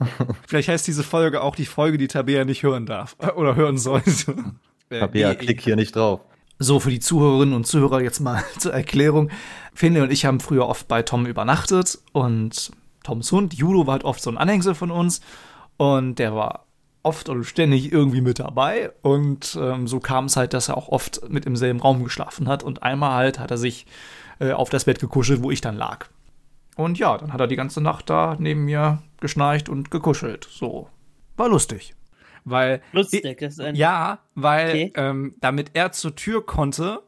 Vielleicht 0.46 0.68
heißt 0.68 0.86
diese 0.86 1.02
Folge 1.02 1.42
auch 1.42 1.56
die 1.56 1.66
Folge, 1.66 1.98
die 1.98 2.08
Tabea 2.08 2.44
nicht 2.44 2.62
hören 2.62 2.86
darf 2.86 3.16
äh, 3.18 3.30
oder 3.30 3.56
hören 3.56 3.78
sollte. 3.78 4.36
Äh, 4.92 4.98
Tabea, 4.98 5.28
nee, 5.28 5.34
klick 5.36 5.60
hier 5.60 5.76
nicht 5.76 5.94
drauf. 5.94 6.22
So, 6.58 6.80
für 6.80 6.90
die 6.90 6.98
Zuhörerinnen 6.98 7.54
und 7.54 7.64
Zuhörer 7.64 8.00
jetzt 8.00 8.18
mal 8.18 8.42
zur 8.58 8.74
Erklärung. 8.74 9.30
Finley 9.72 10.00
und 10.02 10.10
ich 10.10 10.24
haben 10.24 10.40
früher 10.40 10.66
oft 10.66 10.88
bei 10.88 11.02
Tom 11.02 11.26
übernachtet 11.26 12.00
und 12.10 12.72
Toms 13.04 13.30
Hund, 13.30 13.54
Judo, 13.54 13.86
war 13.86 13.92
halt 13.92 14.04
oft 14.04 14.20
so 14.20 14.30
ein 14.30 14.36
Anhängsel 14.36 14.74
von 14.74 14.90
uns 14.90 15.20
und 15.76 16.18
der 16.18 16.34
war 16.34 16.66
oft 17.02 17.28
und 17.28 17.44
ständig 17.44 17.92
irgendwie 17.92 18.20
mit 18.20 18.40
dabei 18.40 18.90
und 19.02 19.56
ähm, 19.60 19.86
so 19.86 20.00
kam 20.00 20.24
es 20.24 20.36
halt, 20.36 20.52
dass 20.52 20.68
er 20.68 20.76
auch 20.76 20.88
oft 20.88 21.28
mit 21.30 21.46
im 21.46 21.54
selben 21.54 21.80
Raum 21.80 22.02
geschlafen 22.04 22.48
hat 22.48 22.62
und 22.62 22.82
einmal 22.82 23.12
halt 23.12 23.38
hat 23.38 23.50
er 23.50 23.58
sich 23.58 23.86
äh, 24.40 24.52
auf 24.52 24.70
das 24.70 24.84
Bett 24.84 24.98
gekuschelt, 24.98 25.42
wo 25.42 25.50
ich 25.50 25.60
dann 25.60 25.76
lag. 25.76 26.08
Und 26.80 26.98
ja, 26.98 27.18
dann 27.18 27.32
hat 27.32 27.40
er 27.40 27.46
die 27.46 27.56
ganze 27.56 27.80
Nacht 27.80 28.08
da 28.10 28.36
neben 28.38 28.64
mir 28.64 29.02
geschnarcht 29.20 29.68
und 29.68 29.90
gekuschelt. 29.90 30.48
So. 30.50 30.88
War 31.36 31.48
lustig. 31.48 31.94
Weil 32.44 32.80
Lustig, 32.92 33.24
ist 33.42 33.60
ein. 33.60 33.74
ja, 33.74 34.20
weil 34.34 34.68
Okay. 34.70 34.92
ähm, 34.96 35.34
damit 35.40 35.72
er 35.74 35.92
zur 35.92 36.16
Tür 36.16 36.44
konnte, 36.44 37.02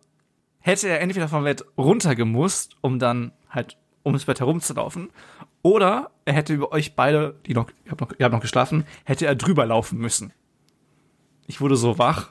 hätte 0.60 0.88
er 0.88 1.00
entweder 1.00 1.26
vom 1.28 1.44
Bett 1.44 1.64
runtergemusst, 1.78 2.76
um 2.82 2.98
dann 2.98 3.32
halt 3.48 3.78
ums 4.04 4.26
Bett 4.26 4.40
herumzulaufen, 4.40 5.10
oder 5.62 6.10
er 6.26 6.34
hätte 6.34 6.52
über 6.52 6.70
euch 6.72 6.94
beide, 6.96 7.36
die 7.46 7.54
noch, 7.54 7.70
ihr 7.86 7.92
habt 7.92 8.00
noch, 8.02 8.12
ihr 8.18 8.24
habt 8.24 8.32
noch 8.34 8.40
geschlafen, 8.42 8.84
hätte 9.04 9.26
er 9.26 9.34
drüber 9.34 9.64
laufen 9.64 9.98
müssen. 9.98 10.32
Ich 11.46 11.60
wurde 11.60 11.76
so 11.76 11.98
wach, 11.98 12.28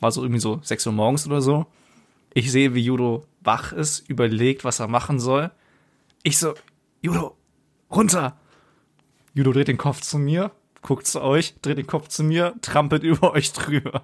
war 0.00 0.10
so 0.10 0.22
irgendwie 0.22 0.40
so 0.40 0.58
6 0.62 0.86
Uhr 0.88 0.92
morgens 0.92 1.26
oder 1.26 1.40
so. 1.40 1.66
Ich 2.34 2.50
sehe, 2.50 2.74
wie 2.74 2.80
Judo 2.82 3.26
wach 3.42 3.72
ist, 3.72 4.08
überlegt, 4.08 4.64
was 4.64 4.80
er 4.80 4.88
machen 4.88 5.20
soll. 5.20 5.50
Ich 6.28 6.36
so, 6.36 6.52
Judo, 7.00 7.38
runter! 7.90 8.36
Judo 9.32 9.50
dreht 9.52 9.68
den 9.68 9.78
Kopf 9.78 10.02
zu 10.02 10.18
mir, 10.18 10.50
guckt 10.82 11.06
zu 11.06 11.22
euch, 11.22 11.54
dreht 11.62 11.78
den 11.78 11.86
Kopf 11.86 12.08
zu 12.08 12.22
mir, 12.22 12.52
trampelt 12.60 13.02
über 13.12 13.32
euch 13.32 13.54
drüber. 13.54 14.02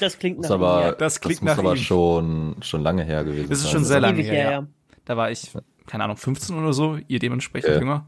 Das 0.00 0.18
klingt 0.18 0.42
Das, 0.42 0.48
nach 0.50 0.56
aber, 0.56 0.88
ihm. 0.88 0.94
Das 0.98 1.20
klingt 1.20 1.42
muss 1.42 1.46
nach 1.52 1.58
aber 1.58 1.74
ihm. 1.74 1.76
schon, 1.76 2.56
schon 2.60 2.82
lange 2.82 3.04
her 3.04 3.22
gewesen. 3.22 3.48
Das 3.50 3.60
ist 3.60 3.70
schon 3.70 3.84
sehr 3.84 4.00
lange 4.00 4.20
her, 4.22 4.32
her, 4.32 4.44
ja. 4.44 4.50
ja. 4.50 4.66
Da 5.04 5.16
war 5.16 5.30
ich, 5.30 5.52
keine 5.86 6.02
Ahnung, 6.02 6.16
15 6.16 6.58
oder 6.58 6.72
so, 6.72 6.98
ihr 7.06 7.20
dementsprechend 7.20 7.70
Okay. 7.70 7.78
jünger. 7.78 8.04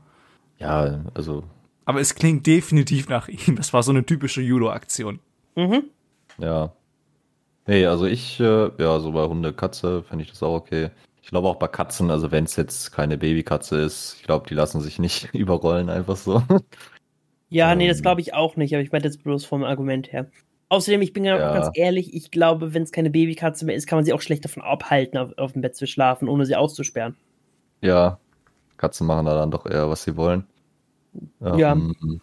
Ja, 0.59 1.05
also, 1.15 1.45
Aber 1.85 2.01
es 2.01 2.17
klingt 2.17 2.45
definitiv 2.49 3.09
nach 3.09 3.29
ihm. 3.29 3.55
Das 3.55 3.73
war 3.73 3.85
so 3.85 3.93
eine 3.93 4.05
typische 4.05 4.41
Judo-Aktion. 4.43 5.21
Mhm. 5.55 5.85
ja. 6.39 6.73
Nee, 7.69 7.87
also 7.87 8.07
ich, 8.07 8.41
äh, 8.41 8.71
ja, 8.77 8.99
so 8.99 9.13
bei 9.13 9.25
Hunde, 9.25 9.53
Katze 9.53 10.03
fände 10.03 10.25
ich 10.25 10.31
das 10.31 10.43
auch 10.43 10.55
okay. 10.57 10.91
Ich 11.25 11.31
glaube 11.31 11.49
auch 11.49 11.57
bei 11.57 11.69
Katzen, 11.69 12.11
also 12.11 12.31
wenn 12.33 12.45
es 12.45 12.55
jetzt 12.57 12.93
keine 12.93 13.17
Babykatze 13.17 13.81
ist, 13.81 14.17
ich 14.19 14.25
glaube, 14.25 14.47
die 14.47 14.53
lassen 14.55 14.83
sich 14.83 14.99
nicht 14.99 15.31
überrollen, 15.35 15.89
einfach 15.89 16.17
so. 16.17 16.43
Ja, 17.49 17.75
nee, 17.75 17.89
das 17.89 17.97
Ähm. 17.99 18.03
glaube 18.03 18.21
ich 18.21 18.35
auch 18.35 18.57
nicht, 18.57 18.75
aber 18.75 18.83
ich 18.83 18.93
meine 18.93 19.05
jetzt 19.07 19.25
bloß 19.25 19.47
vom 19.47 19.65
Argument 19.65 20.13
her. 20.13 20.31
Außerdem, 20.69 21.01
ich 21.01 21.15
bin 21.15 21.25
ja 21.25 21.39
Ja. 21.39 21.49
auch 21.51 21.55
ganz 21.55 21.71
ehrlich, 21.75 22.13
ich 22.15 22.31
glaube, 22.31 22.75
wenn 22.75 22.83
es 22.83 22.93
keine 22.93 23.09
Babykatze 23.09 23.65
mehr 23.65 23.75
ist, 23.75 23.87
kann 23.87 23.97
man 23.97 24.05
sie 24.05 24.13
auch 24.13 24.21
schlecht 24.21 24.45
davon 24.45 24.63
abhalten, 24.63 25.19
auf, 25.19 25.31
auf 25.39 25.53
dem 25.55 25.63
Bett 25.63 25.75
zu 25.77 25.87
schlafen, 25.87 26.29
ohne 26.29 26.45
sie 26.45 26.57
auszusperren. 26.57 27.17
Ja, 27.81 28.19
Katzen 28.77 29.07
machen 29.07 29.25
da 29.25 29.35
dann 29.35 29.51
doch 29.51 29.65
eher, 29.65 29.89
was 29.89 30.05
sie 30.05 30.17
wollen. 30.17 30.45
Ja. 31.41 31.73
Ähm, 31.73 32.21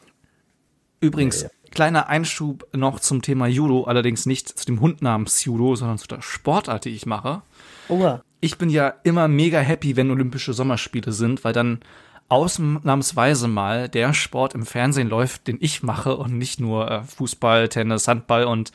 Übrigens, 0.99 1.47
kleiner 1.71 2.07
Einschub 2.07 2.67
noch 2.75 2.99
zum 2.99 3.23
Thema 3.23 3.47
Judo, 3.47 3.85
allerdings 3.85 4.27
nicht 4.27 4.47
zu 4.47 4.65
dem 4.67 4.79
Hund 4.79 5.01
namens 5.01 5.43
Judo, 5.43 5.75
sondern 5.75 5.97
zu 5.97 6.07
der 6.07 6.21
Sportart, 6.21 6.85
die 6.85 6.89
ich 6.89 7.07
mache. 7.07 7.41
Oha. 7.89 8.21
Ich 8.41 8.57
bin 8.57 8.71
ja 8.71 8.95
immer 9.03 9.27
mega 9.27 9.59
happy, 9.59 9.95
wenn 9.95 10.09
Olympische 10.09 10.53
Sommerspiele 10.53 11.11
sind, 11.11 11.43
weil 11.43 11.53
dann 11.53 11.79
ausnahmsweise 12.27 13.47
mal 13.47 13.87
der 13.87 14.13
Sport 14.13 14.55
im 14.55 14.65
Fernsehen 14.65 15.09
läuft, 15.09 15.47
den 15.47 15.57
ich 15.59 15.83
mache 15.83 16.15
und 16.15 16.37
nicht 16.37 16.59
nur 16.59 16.89
äh, 16.89 17.03
Fußball, 17.03 17.69
Tennis, 17.69 18.07
Handball 18.07 18.45
und 18.45 18.71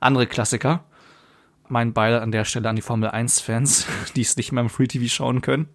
andere 0.00 0.26
Klassiker. 0.26 0.84
mein 1.68 1.94
Beileid 1.94 2.22
an 2.22 2.30
der 2.30 2.44
Stelle 2.44 2.68
an 2.68 2.76
die 2.76 2.82
Formel 2.82 3.08
1-Fans, 3.08 3.86
die 4.16 4.20
es 4.20 4.36
nicht 4.36 4.52
mehr 4.52 4.62
im 4.62 4.68
Free 4.68 4.86
TV 4.86 5.06
schauen 5.06 5.40
können. 5.40 5.68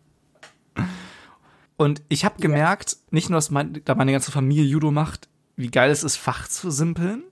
Und 1.78 2.04
ich 2.10 2.26
habe 2.26 2.40
gemerkt, 2.40 2.98
nicht 3.10 3.30
nur, 3.30 3.38
dass 3.38 3.50
mein, 3.50 3.82
da 3.86 3.96
meine 3.96 4.12
ganze 4.12 4.32
Familie 4.32 4.66
Judo 4.66 4.92
macht, 4.92 5.30
wie 5.56 5.72
geil 5.72 5.90
es 5.90 6.04
ist, 6.04 6.18
Fach 6.18 6.48
zu 6.48 6.70
simpeln, 6.70 7.24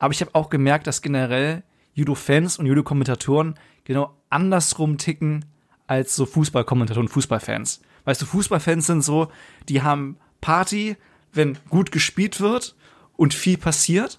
aber 0.00 0.12
ich 0.12 0.22
habe 0.22 0.34
auch 0.34 0.50
gemerkt, 0.50 0.88
dass 0.88 1.02
generell 1.02 1.62
Judo-Fans 1.94 2.58
und 2.58 2.66
Judo-Kommentatoren 2.66 3.54
genau 3.84 4.16
andersrum 4.28 4.98
ticken 4.98 5.44
als 5.86 6.14
so 6.14 6.26
Fußballkommentatoren 6.26 7.08
und 7.08 7.12
Fußballfans. 7.12 7.80
Weißt 8.04 8.22
du, 8.22 8.26
Fußballfans 8.26 8.86
sind 8.86 9.02
so, 9.02 9.30
die 9.68 9.82
haben 9.82 10.16
Party, 10.40 10.96
wenn 11.32 11.58
gut 11.68 11.92
gespielt 11.92 12.40
wird 12.40 12.76
und 13.16 13.34
viel 13.34 13.58
passiert. 13.58 14.18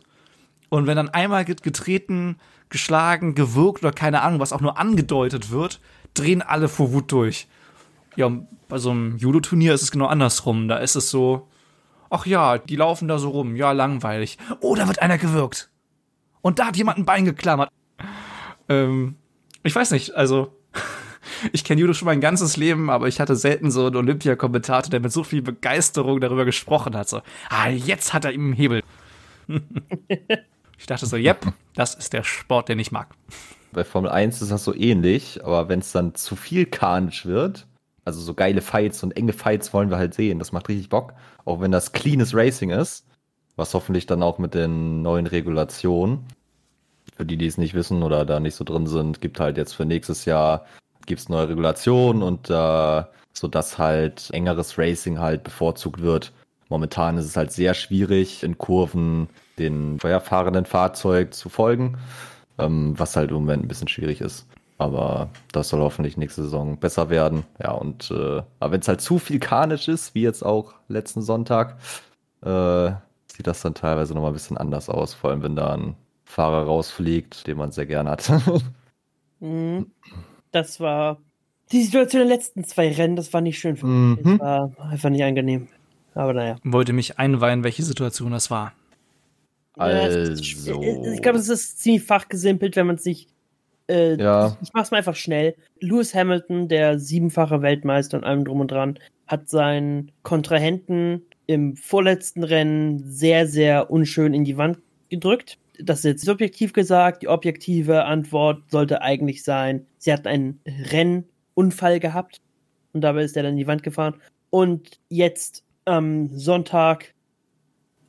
Und 0.70 0.88
wenn 0.88 0.96
dann 0.96 1.10
einmal 1.10 1.46
getreten, 1.46 2.38
geschlagen, 2.70 3.36
gewirkt 3.36 3.84
oder 3.84 3.92
keine 3.92 4.22
Ahnung, 4.22 4.40
was 4.40 4.54
auch 4.54 4.62
nur 4.62 4.78
angedeutet 4.78 5.50
wird, 5.50 5.80
drehen 6.14 6.42
alle 6.42 6.70
vor 6.70 6.94
Wut 6.94 7.12
durch. 7.12 7.48
Ja, 8.16 8.30
bei 8.68 8.78
so 8.78 8.92
einem 8.92 9.18
Judo-Turnier 9.18 9.74
ist 9.74 9.82
es 9.82 9.92
genau 9.92 10.06
andersrum. 10.06 10.68
Da 10.68 10.78
ist 10.78 10.96
es 10.96 11.10
so, 11.10 11.48
ach 12.10 12.26
ja, 12.26 12.58
die 12.58 12.76
laufen 12.76 13.08
da 13.08 13.18
so 13.18 13.30
rum, 13.30 13.56
ja, 13.56 13.72
langweilig. 13.72 14.38
Oh, 14.60 14.76
da 14.76 14.88
wird 14.88 15.02
einer 15.02 15.18
gewirkt. 15.18 15.71
Und 16.42 16.60
da 16.60 16.68
hat 16.68 16.78
jemand 16.78 16.98
ein 16.98 17.06
Bein 17.06 17.26
geklammert. 17.26 17.70
Ähm, 18.70 19.16
ich 19.64 19.76
weiß 19.76 19.92
nicht, 19.92 20.16
also 20.16 20.58
ich 21.52 21.64
kenne 21.64 21.82
Judo 21.82 21.94
schon 21.94 22.08
mein 22.08 22.22
ganzes 22.22 22.58
Leben, 22.58 22.90
aber 22.90 23.08
ich 23.08 23.20
hatte 23.20 23.36
selten 23.36 23.72
so 23.72 23.88
einen 23.88 23.96
Olympia-Kommentator, 23.96 24.90
der 24.90 25.00
mit 25.00 25.12
so 25.12 25.24
viel 25.24 25.42
Begeisterung 25.42 26.20
darüber 26.20 26.46
gesprochen 26.46 26.96
hat. 26.96 27.10
So, 27.10 27.22
ah, 27.50 27.70
jetzt 27.70 28.14
hat 28.14 28.26
er 28.26 28.32
ihm 28.32 28.46
einen 28.46 28.54
Hebel. 28.54 28.84
ich 30.78 30.86
dachte 30.88 31.06
so, 31.06 31.18
yep, 31.18 31.46
das 31.76 31.96
ist 31.96 32.14
der 32.14 32.24
Sport, 32.24 32.70
den 32.70 32.80
ich 32.80 32.92
mag. 32.92 33.14
Bei 33.74 33.84
Formel 33.84 34.12
1 34.12 34.42
ist 34.42 34.52
das 34.52 34.64
so 34.64 34.76
ähnlich, 34.76 35.44
aber 35.44 35.70
wenn 35.70 35.80
es 35.80 35.92
dann 35.92 36.16
zu 36.16 36.36
viel 36.36 36.66
kanisch 36.66 37.26
wird, 37.26 37.68
also 38.04 38.20
so 38.20 38.34
geile 38.34 38.62
Fights 38.62 39.04
und 39.04 39.16
enge 39.16 39.34
Fights 39.34 39.74
wollen 39.74 39.90
wir 39.90 39.98
halt 39.98 40.14
sehen, 40.14 40.40
das 40.40 40.52
macht 40.52 40.68
richtig 40.68 40.90
Bock, 40.90 41.14
auch 41.46 41.62
wenn 41.62 41.72
das 41.72 41.94
cleanes 41.94 42.36
Racing 42.36 42.72
ist, 42.72 43.06
was 43.62 43.76
hoffentlich 43.76 44.08
dann 44.08 44.24
auch 44.24 44.40
mit 44.40 44.56
den 44.56 45.04
neuen 45.04 45.28
Regulationen, 45.28 46.26
für 47.16 47.26
die, 47.26 47.38
die 47.38 47.46
es 47.46 47.60
nicht 47.60 47.76
wissen 47.76 48.02
oder 48.02 48.26
da 48.26 48.40
nicht 48.40 48.56
so 48.56 48.64
drin 48.64 48.88
sind, 48.88 49.22
gibt 49.22 49.40
halt 49.40 49.56
jetzt 49.56 49.74
für 49.74 49.86
nächstes 49.86 50.26
Jahr 50.26 50.66
gibt's 51.06 51.30
neue 51.30 51.50
Regulationen 51.50 52.24
und 52.24 52.50
äh, 52.50 53.04
so 53.34 53.48
dass 53.48 53.78
halt 53.78 54.30
engeres 54.34 54.78
Racing 54.80 55.20
halt 55.20 55.44
bevorzugt 55.44 56.02
wird. 56.02 56.34
Momentan 56.70 57.18
ist 57.18 57.26
es 57.26 57.38
halt 57.38 57.52
sehr 57.52 57.76
schwierig, 57.76 58.44
in 58.44 58.58
Kurven 58.58 59.30
den 59.60 60.00
feuerfahrenden 60.00 60.66
Fahrzeug 60.66 61.34
zu 61.36 61.50
folgen, 61.50 62.00
ähm, 62.58 62.98
was 62.98 63.16
halt 63.16 63.30
im 63.30 63.36
Moment 63.36 63.64
ein 63.64 63.68
bisschen 63.68 63.88
schwierig 63.88 64.22
ist. 64.22 64.48
Aber 64.80 65.30
das 65.52 65.70
soll 65.70 65.82
hoffentlich 65.82 66.18
nächste 66.18 66.42
Saison 66.42 66.78
besser 66.78 67.12
werden. 67.12 67.44
Ja, 67.62 67.74
und 67.74 68.10
äh, 68.10 68.42
aber 68.60 68.72
wenn 68.72 68.82
es 68.82 68.88
halt 68.88 69.02
zu 69.02 69.20
viel 69.20 69.40
Carnage 69.40 69.92
ist, 69.92 70.16
wie 70.16 70.24
jetzt 70.24 70.44
auch 70.44 70.74
letzten 70.88 71.22
Sonntag, 71.22 71.78
äh, 72.44 72.92
sieht 73.34 73.48
das 73.48 73.62
dann 73.62 73.74
teilweise 73.74 74.14
nochmal 74.14 74.32
ein 74.32 74.36
bisschen 74.36 74.58
anders 74.58 74.90
aus, 74.90 75.14
vor 75.14 75.30
allem 75.30 75.44
wenn 75.44 75.56
da 75.56 75.74
ein 75.74 75.96
Fahrer 76.24 76.66
rausfliegt, 76.66 77.48
den 77.48 77.58
man 77.58 77.72
sehr 77.72 77.86
gerne 77.86 78.12
hat. 78.12 78.32
mhm. 79.40 79.92
Das 80.52 80.80
war 80.80 81.20
die 81.72 81.84
Situation 81.84 82.22
der 82.28 82.36
letzten 82.36 82.64
zwei 82.64 82.92
Rennen, 82.92 83.16
das 83.16 83.34
war 83.34 83.42
nicht 83.42 83.60
schön 83.60 83.78
für 83.78 83.88
mich. 83.88 84.24
Mhm. 84.24 84.38
Das 84.38 84.40
war 84.40 84.90
einfach 84.90 85.10
nicht 85.10 85.24
angenehm. 85.24 85.68
Aber 86.14 86.34
naja. 86.34 86.58
Wollte 86.64 86.94
mich 86.94 87.20
einweihen, 87.20 87.64
welche 87.64 87.84
Situation 87.84 88.32
das 88.32 88.52
war. 88.52 88.74
Also. 89.78 90.34
Ich 90.34 91.22
glaube, 91.22 91.40
es 91.40 91.50
ist 91.50 91.80
ziemlich 91.80 92.04
fachgesimpelt, 92.04 92.76
wenn 92.76 92.88
man 92.88 92.98
sich. 92.98 93.28
Äh, 93.88 94.16
ja. 94.22 94.58
Ich 94.62 94.74
mach's 94.74 94.92
mal 94.92 94.98
einfach 94.98 95.16
schnell. 95.16 95.56
Lewis 95.80 96.14
Hamilton, 96.14 96.68
der 96.68 97.00
siebenfache 97.00 97.62
Weltmeister 97.62 98.18
und 98.18 98.24
allem 98.24 98.46
drum 98.46 98.60
und 98.60 98.72
dran, 98.72 99.00
hat 99.28 99.50
seinen 99.50 100.12
Kontrahenten 100.24 101.24
im 101.48 101.76
vorletzten 101.76 102.44
Rennen 102.44 103.00
sehr, 103.12 103.48
sehr 103.48 103.92
unschön 103.92 104.34
in 104.34 104.44
die 104.44 104.58
Wand 104.58 104.80
gedrückt 105.10 105.58
das 105.84 106.00
ist 106.00 106.06
jetzt 106.06 106.26
subjektiv 106.26 106.74
gesagt. 106.74 107.24
Die 107.24 107.28
objektive 107.28 108.06
Antwort 108.06 108.64
sollte 108.70 109.02
eigentlich 109.02 109.44
sein, 109.44 109.86
sie 109.98 110.14
hat 110.14 110.28
einen 110.28 110.60
Rennunfall 110.92 112.00
gehabt 112.00 112.42
und 112.94 113.02
dabei 113.02 113.24
ist 113.24 113.38
er 113.38 113.44
dann 113.44 113.54
in 113.54 113.58
die 113.58 113.68
Wand 113.68 113.84
gefahren. 113.84 114.16
Und 114.50 115.00
jetzt 115.10 115.64
am 115.86 116.30
Sonntag, 116.38 117.14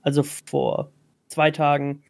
also 0.03 0.23
vor 0.23 0.91
zwei 1.29 1.51
Tagen, 1.51 2.03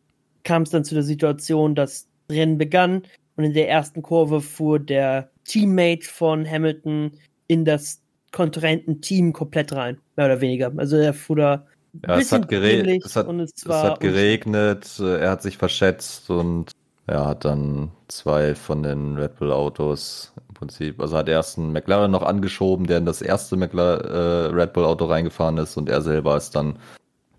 kam 0.45 0.63
es 0.63 0.71
dann 0.71 0.85
zu 0.85 0.95
der 0.95 1.05
Situation, 1.05 1.75
dass 1.75 2.09
das 2.29 2.37
Rennen 2.37 2.59
begann 2.59 3.03
und 3.37 3.45
in 3.45 3.53
der 3.53 3.69
ersten 3.69 4.03
Kurve 4.03 4.41
fuhr 4.41 4.79
der 4.79 5.31
Teammate 5.45 6.05
von 6.05 6.49
Hamilton 6.49 7.13
in 7.47 7.65
das 7.65 8.02
Kontrahenten-Team 8.33 9.33
komplett 9.33 9.73
rein, 9.73 9.99
mehr 10.17 10.27
oder 10.27 10.41
weniger. 10.41 10.73
Also 10.77 10.97
er 10.97 11.15
fuhr 11.15 11.37
da 11.37 11.67
ja, 12.07 12.17
es 12.17 12.33
hat, 12.33 12.51
es, 12.51 13.17
hat, 13.17 13.29
es, 13.29 13.53
es 13.67 13.69
hat 13.69 14.01
geregnet, 14.01 14.99
er 14.99 15.31
hat 15.31 15.43
sich 15.43 15.59
verschätzt 15.59 16.31
und 16.31 16.73
er 17.07 17.27
hat 17.27 17.45
dann 17.45 17.91
zwei 18.09 18.55
von 18.55 18.83
den 18.83 19.19
Red 19.19 19.39
Bull 19.39 19.53
Autos 19.53 20.33
im 20.49 20.55
Prinzip, 20.55 21.01
also 21.01 21.19
hat 21.19 21.29
erst 21.29 21.59
einen 21.59 21.73
McLaren 21.73 22.11
noch 22.11 22.23
angeschoben, 22.23 22.87
der 22.87 22.99
in 22.99 23.05
das 23.05 23.21
erste 23.21 23.57
McLaren, 23.57 24.05
äh, 24.07 24.55
Red 24.55 24.73
Bull 24.73 24.87
Auto 24.87 25.05
reingefahren 25.05 25.59
ist 25.59 25.77
und 25.77 25.91
er 25.91 26.01
selber 26.01 26.37
ist 26.37 26.57
dann 26.57 26.79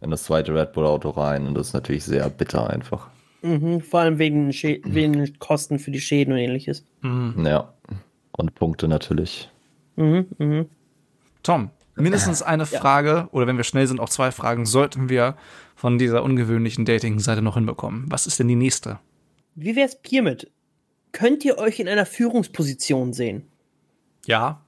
in 0.01 0.11
das 0.11 0.25
zweite 0.25 0.53
Red 0.53 0.73
Bull 0.73 0.85
Auto 0.85 1.09
rein 1.09 1.47
und 1.47 1.55
das 1.55 1.67
ist 1.67 1.73
natürlich 1.73 2.03
sehr 2.03 2.29
bitter 2.29 2.69
einfach. 2.69 3.07
Mhm, 3.41 3.81
vor 3.81 4.01
allem 4.01 4.19
wegen, 4.19 4.49
wegen 4.49 5.39
Kosten 5.39 5.79
für 5.79 5.91
die 5.91 5.99
Schäden 5.99 6.33
und 6.33 6.39
ähnliches. 6.39 6.85
Mhm. 7.01 7.43
Ja, 7.45 7.73
und 8.33 8.53
Punkte 8.53 8.87
natürlich. 8.87 9.49
Mhm, 9.95 10.27
mh. 10.37 10.65
Tom, 11.43 11.69
mindestens 11.95 12.41
eine 12.41 12.63
ja. 12.63 12.79
Frage, 12.79 13.27
oder 13.31 13.47
wenn 13.47 13.57
wir 13.57 13.63
schnell 13.63 13.87
sind, 13.87 13.99
auch 13.99 14.09
zwei 14.09 14.31
Fragen, 14.31 14.65
sollten 14.65 15.09
wir 15.09 15.35
von 15.75 15.97
dieser 15.97 16.23
ungewöhnlichen 16.23 16.85
Dating-Seite 16.85 17.41
noch 17.41 17.55
hinbekommen. 17.55 18.05
Was 18.07 18.27
ist 18.27 18.39
denn 18.39 18.47
die 18.47 18.55
nächste? 18.55 18.99
Wie 19.55 19.75
wäre 19.75 19.87
es 19.87 19.97
hiermit? 20.05 20.51
Könnt 21.11 21.45
ihr 21.45 21.57
euch 21.57 21.79
in 21.79 21.87
einer 21.87 22.05
Führungsposition 22.05 23.13
sehen? 23.13 23.47
Ja. 24.25 24.61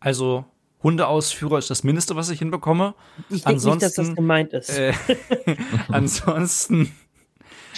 Also 0.00 0.44
Hundeausführer 0.82 1.58
ist 1.58 1.70
das 1.70 1.84
Mindeste, 1.84 2.16
was 2.16 2.28
ich 2.28 2.38
hinbekomme. 2.38 2.94
Ich 3.30 3.44
denke 3.44 3.70
nicht, 3.70 3.82
dass 3.82 3.94
das 3.94 4.14
gemeint 4.14 4.52
ist. 4.52 4.70
Äh, 4.70 4.92
ansonsten 5.88 6.92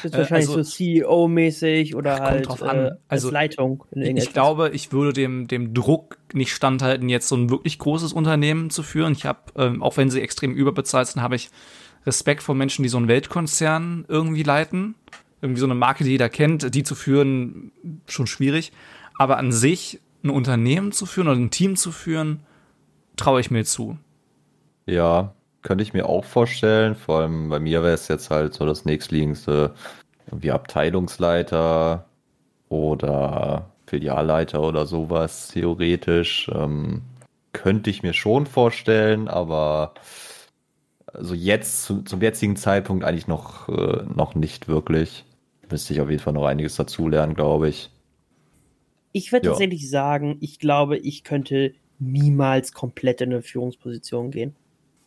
das 0.02 0.12
ist 0.12 0.18
wahrscheinlich 0.18 0.48
also, 0.48 0.62
so 0.62 0.70
CEO-mäßig 0.70 1.94
oder 1.94 2.20
halt 2.20 2.48
drauf 2.48 2.62
an. 2.62 2.86
Äh, 2.86 2.90
also, 3.08 3.30
Leitung. 3.30 3.84
ich 3.92 4.32
glaube, 4.32 4.70
ich 4.72 4.92
würde 4.92 5.12
dem, 5.12 5.48
dem 5.48 5.74
Druck 5.74 6.18
nicht 6.32 6.52
standhalten, 6.52 7.08
jetzt 7.08 7.28
so 7.28 7.36
ein 7.36 7.50
wirklich 7.50 7.78
großes 7.78 8.12
Unternehmen 8.12 8.70
zu 8.70 8.82
führen. 8.82 9.12
Ich 9.12 9.24
habe, 9.24 9.40
ähm, 9.56 9.82
auch 9.82 9.96
wenn 9.96 10.10
sie 10.10 10.20
extrem 10.20 10.54
überbezahlt 10.54 11.08
sind, 11.08 11.22
habe 11.22 11.36
ich 11.36 11.50
Respekt 12.06 12.42
vor 12.42 12.54
Menschen, 12.54 12.82
die 12.82 12.88
so 12.88 12.96
einen 12.96 13.08
Weltkonzern 13.08 14.04
irgendwie 14.08 14.42
leiten. 14.42 14.94
Irgendwie 15.40 15.60
so 15.60 15.66
eine 15.66 15.74
Marke, 15.74 16.04
die 16.04 16.10
jeder 16.10 16.28
kennt, 16.28 16.74
die 16.74 16.82
zu 16.82 16.94
führen, 16.94 17.70
schon 18.06 18.26
schwierig. 18.26 18.72
Aber 19.18 19.36
an 19.36 19.52
sich 19.52 20.00
ein 20.24 20.30
Unternehmen 20.30 20.92
zu 20.92 21.06
führen 21.06 21.28
oder 21.28 21.36
ein 21.36 21.50
Team 21.50 21.76
zu 21.76 21.92
führen, 21.92 22.40
traue 23.16 23.40
ich 23.40 23.50
mir 23.50 23.64
zu. 23.64 23.98
Ja, 24.86 25.34
könnte 25.62 25.82
ich 25.82 25.92
mir 25.92 26.08
auch 26.08 26.24
vorstellen. 26.24 26.94
Vor 26.94 27.20
allem 27.20 27.48
bei 27.48 27.58
mir 27.58 27.82
wäre 27.82 27.94
es 27.94 28.08
jetzt 28.08 28.30
halt 28.30 28.54
so 28.54 28.66
das 28.66 28.84
nächstliegendste, 28.84 29.74
wie 30.30 30.50
Abteilungsleiter 30.50 32.06
oder 32.68 33.70
Filialleiter 33.86 34.62
oder 34.62 34.86
sowas, 34.86 35.48
theoretisch. 35.48 36.50
Ähm, 36.54 37.02
könnte 37.52 37.90
ich 37.90 38.02
mir 38.02 38.12
schon 38.12 38.46
vorstellen, 38.46 39.26
aber 39.26 39.94
also 41.06 41.34
jetzt 41.34 41.84
zu, 41.84 42.02
zum 42.02 42.20
jetzigen 42.20 42.56
Zeitpunkt 42.56 43.04
eigentlich 43.04 43.26
noch, 43.26 43.68
äh, 43.68 44.04
noch 44.14 44.34
nicht 44.34 44.68
wirklich. 44.68 45.24
Müsste 45.70 45.92
ich 45.92 46.00
auf 46.00 46.10
jeden 46.10 46.22
Fall 46.22 46.34
noch 46.34 46.46
einiges 46.46 46.76
dazulernen, 46.76 47.34
glaube 47.34 47.68
ich. 47.68 47.90
Ich 49.12 49.32
würde 49.32 49.46
ja. 49.46 49.52
tatsächlich 49.52 49.88
sagen, 49.90 50.36
ich 50.40 50.58
glaube, 50.58 50.98
ich 50.98 51.24
könnte 51.24 51.74
niemals 51.98 52.72
komplett 52.72 53.20
in 53.22 53.32
eine 53.32 53.42
Führungsposition 53.42 54.30
gehen 54.30 54.54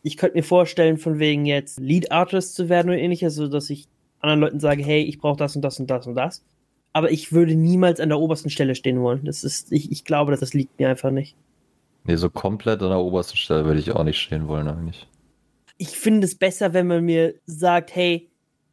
ich 0.02 0.16
könnte 0.16 0.36
mir 0.36 0.42
vorstellen, 0.42 0.98
von 0.98 1.18
wegen 1.18 1.46
jetzt 1.46 1.78
Lead 1.80 2.10
Artist 2.10 2.54
zu 2.54 2.68
werden 2.68 2.88
oder 2.88 2.98
ähnliches, 2.98 3.34
so 3.34 3.48
dass 3.48 3.70
ich 3.70 3.88
anderen 4.20 4.40
Leuten 4.40 4.60
sage, 4.60 4.82
hey, 4.82 5.02
ich 5.02 5.18
brauche 5.18 5.36
das 5.36 5.56
und 5.56 5.62
das 5.62 5.78
und 5.78 5.88
das 5.88 6.06
und 6.06 6.14
das. 6.14 6.44
Aber 6.92 7.10
ich 7.10 7.32
würde 7.32 7.54
niemals 7.54 8.00
an 8.00 8.08
der 8.08 8.18
obersten 8.18 8.50
Stelle 8.50 8.74
stehen 8.74 9.00
wollen. 9.00 9.24
Das 9.24 9.44
ist, 9.44 9.72
ich, 9.72 9.90
ich 9.90 10.04
glaube, 10.04 10.30
dass 10.30 10.40
das 10.40 10.54
liegt 10.54 10.78
mir 10.78 10.88
einfach 10.88 11.10
nicht. 11.10 11.36
Nee, 12.04 12.16
so 12.16 12.28
komplett 12.28 12.82
an 12.82 12.90
der 12.90 12.98
obersten 12.98 13.36
Stelle 13.36 13.64
würde 13.64 13.80
ich 13.80 13.92
auch 13.92 14.04
nicht 14.04 14.18
stehen 14.18 14.48
wollen, 14.48 14.68
eigentlich. 14.68 15.06
Ich 15.78 15.90
finde 15.90 16.26
es 16.26 16.34
besser, 16.34 16.74
wenn 16.74 16.86
man 16.86 17.04
mir 17.04 17.34
sagt, 17.46 17.94
hey, 17.94 18.28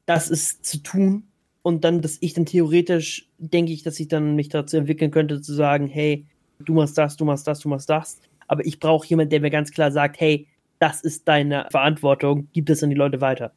das 0.05 0.29
ist 0.29 0.65
zu 0.65 0.79
tun. 0.79 1.23
Und 1.61 1.83
dann, 1.83 2.01
dass 2.01 2.17
ich 2.21 2.33
dann 2.33 2.45
theoretisch 2.45 3.29
denke 3.37 3.71
ich, 3.71 3.83
dass 3.83 3.99
ich 3.99 4.07
dann 4.07 4.35
mich 4.35 4.49
dazu 4.49 4.77
entwickeln 4.77 5.11
könnte, 5.11 5.41
zu 5.41 5.53
sagen, 5.53 5.87
hey, 5.87 6.25
du 6.59 6.73
machst 6.73 6.97
das, 6.97 7.15
du 7.15 7.25
machst 7.25 7.47
das, 7.47 7.59
du 7.59 7.69
machst 7.69 7.89
das. 7.89 8.19
Aber 8.47 8.65
ich 8.65 8.79
brauche 8.79 9.07
jemanden, 9.07 9.29
der 9.29 9.41
mir 9.41 9.51
ganz 9.51 9.71
klar 9.71 9.91
sagt, 9.91 10.19
hey, 10.19 10.47
das 10.79 11.01
ist 11.01 11.27
deine 11.27 11.67
Verantwortung, 11.71 12.47
gib 12.53 12.69
es 12.69 12.83
an 12.83 12.89
die 12.89 12.95
Leute 12.95 13.21
weiter. 13.21 13.51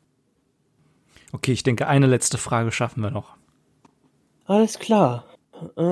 Okay, 1.33 1.53
ich 1.53 1.63
denke, 1.63 1.87
eine 1.89 2.07
letzte 2.07 2.39
Frage 2.39 2.73
schaffen 2.73 3.03
wir 3.03 3.11
noch. 3.11 3.37
Alles 4.47 4.79
klar. 4.79 5.25
Äh, 5.77 5.83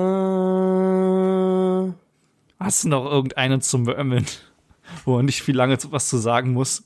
Hast 2.59 2.83
du 2.83 2.89
noch 2.89 3.05
irgendeinen 3.09 3.61
zum 3.61 3.85
Beömmeln, 3.85 4.25
wo 5.05 5.17
er 5.17 5.23
nicht 5.23 5.41
viel 5.41 5.55
lange 5.55 5.77
was 5.89 6.09
zu 6.09 6.17
sagen 6.17 6.53
muss? 6.53 6.83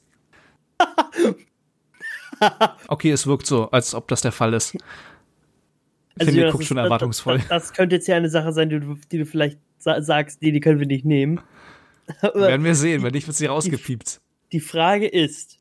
okay, 2.88 3.12
es 3.12 3.28
wirkt 3.28 3.46
so, 3.48 3.70
als 3.72 3.94
ob 3.94 4.08
das 4.08 4.22
der 4.22 4.32
Fall 4.32 4.54
ist. 4.54 4.76
also 6.20 6.32
Finley 6.32 6.40
Jonas, 6.42 6.52
guckt 6.54 6.62
das- 6.62 6.68
schon 6.68 6.78
das- 6.78 6.84
erwartungsvoll. 6.86 7.38
Das, 7.40 7.48
das 7.48 7.74
könnte 7.74 7.96
jetzt 7.96 8.08
ja 8.08 8.16
eine 8.16 8.30
Sache 8.30 8.54
sein, 8.54 8.70
die 8.70 8.80
du, 8.80 8.98
die 9.12 9.18
du 9.18 9.26
vielleicht 9.26 9.60
sa 9.80 10.02
sagst, 10.02 10.42
die, 10.42 10.52
die 10.52 10.60
können 10.60 10.80
wir 10.80 10.88
nicht 10.88 11.06
nehmen. 11.06 11.42
Aber 12.22 12.48
Werden 12.48 12.64
wir 12.64 12.76
sehen, 12.76 13.04
wenn 13.04 13.12
nicht, 13.14 13.28
wird 13.28 13.36
sie 13.36 13.46
rausgepiept. 13.48 14.22
Die 14.52 14.60
Frage 14.60 15.08
ist, 15.08 15.60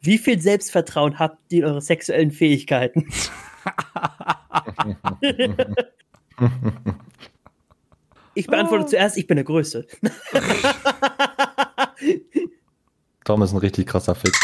wie 0.00 0.18
viel 0.18 0.40
Selbstvertrauen 0.40 1.18
habt 1.18 1.38
ihr 1.50 1.64
in 1.64 1.70
eure 1.70 1.80
sexuellen 1.80 2.30
Fähigkeiten? 2.30 3.08
ich 8.34 8.46
beantworte 8.46 8.86
zuerst, 8.86 9.16
ich 9.16 9.26
bin 9.26 9.36
der 9.36 9.44
Größte. 9.44 9.86
Tom 13.24 13.40
ist 13.42 13.52
ein 13.52 13.58
richtig 13.58 13.86
krasser 13.86 14.14
Fick. 14.14 14.34